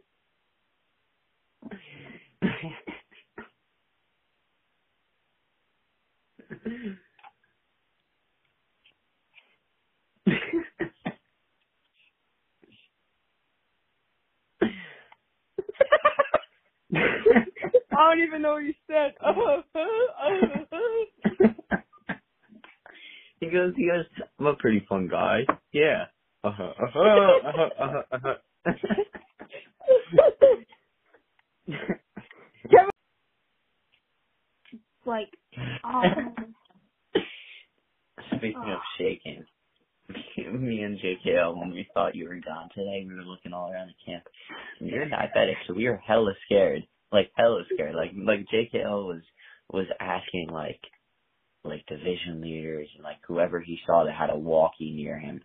[16.94, 17.00] I
[17.94, 19.14] don't even know what you said.
[23.40, 24.06] he goes, he goes,
[24.40, 25.46] I'm a pretty fun guy.
[25.72, 26.06] Yeah.
[26.44, 28.34] Uh-huh, uh-huh, uh-huh, uh-huh, uh-huh.
[32.70, 32.89] Kevin,
[35.05, 35.30] like,
[35.86, 36.01] oh,
[38.38, 39.45] Speaking of shaking,
[40.59, 43.89] me and JKL, when we thought you were gone today, we were looking all around
[43.89, 44.24] the camp.
[44.80, 46.84] And you're diabetic, so we were hella scared.
[47.12, 47.95] Like hella scared.
[47.95, 49.22] Like like JKL was
[49.72, 50.80] was asking like
[51.64, 55.41] like division leaders and like whoever he saw that had a walkie near him.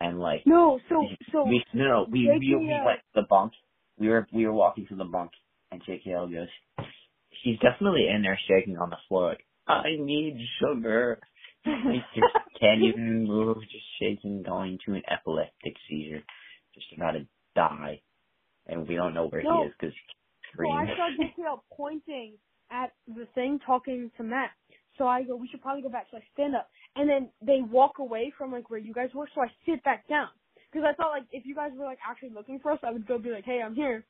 [0.00, 3.52] And like no, so, so, we no no we we, we went to the bunk.
[3.98, 5.32] We were we were walking to the bunk
[5.70, 6.48] and JKL goes,
[7.42, 11.20] he's definitely in there shaking on the floor like I need sugar.
[11.64, 16.22] He just can't even move, just shaking, going to an epileptic seizure,
[16.74, 18.00] just about to die,
[18.66, 19.62] and we don't know where No.
[19.62, 19.94] he is because
[20.58, 22.34] Well, I saw JKL pointing
[22.70, 24.50] at the thing talking to Matt.
[24.98, 26.06] So I go, we should probably go back.
[26.10, 29.28] So I stand up, and then they walk away from like where you guys were.
[29.34, 30.28] So I sit back down
[30.72, 33.06] because I thought like if you guys were like actually looking for us, I would
[33.06, 34.06] go be like, hey, I'm here.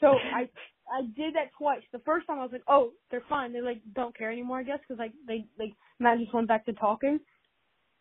[0.00, 0.48] So I
[0.90, 1.82] I did that twice.
[1.92, 3.52] The first time I was like, oh, they're fine.
[3.52, 6.66] They like don't care anymore, I guess, because like they like Matt just went back
[6.66, 7.20] to talking.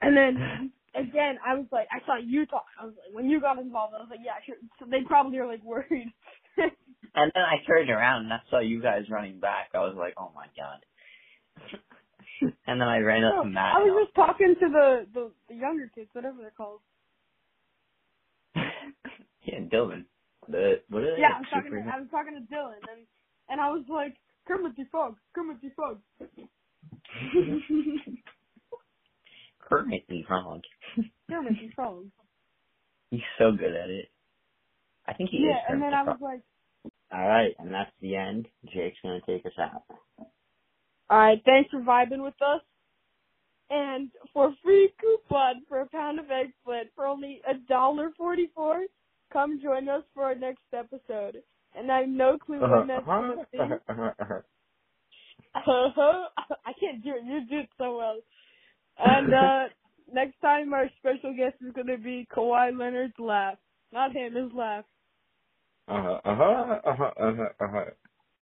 [0.02, 2.66] And then again, I was like, I saw you talk.
[2.82, 4.58] I was like, when you got involved, I was like, yeah, sure.
[4.80, 6.14] So they probably are like worried.
[7.16, 9.70] And then I turned around and I saw you guys running back.
[9.74, 10.86] I was like, oh my god.
[12.68, 13.76] and then I ran up to Matt.
[13.76, 16.82] I was just talking to the, the the younger kids, whatever they're called.
[19.44, 20.06] Yeah, Dylan.
[20.48, 21.22] The what are they?
[21.22, 21.72] Yeah, I like, was talking.
[21.72, 23.06] To, I was talking to Dylan, and
[23.50, 24.16] and I was like,
[24.48, 26.00] Kermit the Frog, Kermit the Frog.
[29.62, 30.62] Kermit the Frog.
[31.30, 32.06] Kermit the Frog.
[33.10, 34.10] He's so good at it.
[35.08, 35.44] I think he is.
[35.50, 36.42] Yeah, and then the I was like,
[37.14, 38.48] All right, and that's the end.
[38.74, 39.84] Jake's gonna take us out.
[41.10, 42.62] all right, thanks for vibing with us.
[43.70, 48.84] And for free coupon for a pound of eggplant for only a dollar forty four,
[49.32, 51.42] come join us for our next episode.
[51.76, 53.60] And I have no clue when that's gonna be.
[55.56, 57.26] I can't do it.
[57.26, 58.20] You do it so well.
[58.98, 59.64] And uh
[60.14, 63.58] next time our special guest is gonna be Kawhi Leonard's laugh.
[63.92, 64.86] Not him, his laugh.
[65.88, 67.86] uh-huh, uh-huh, uh-huh, uh-huh, uh-huh.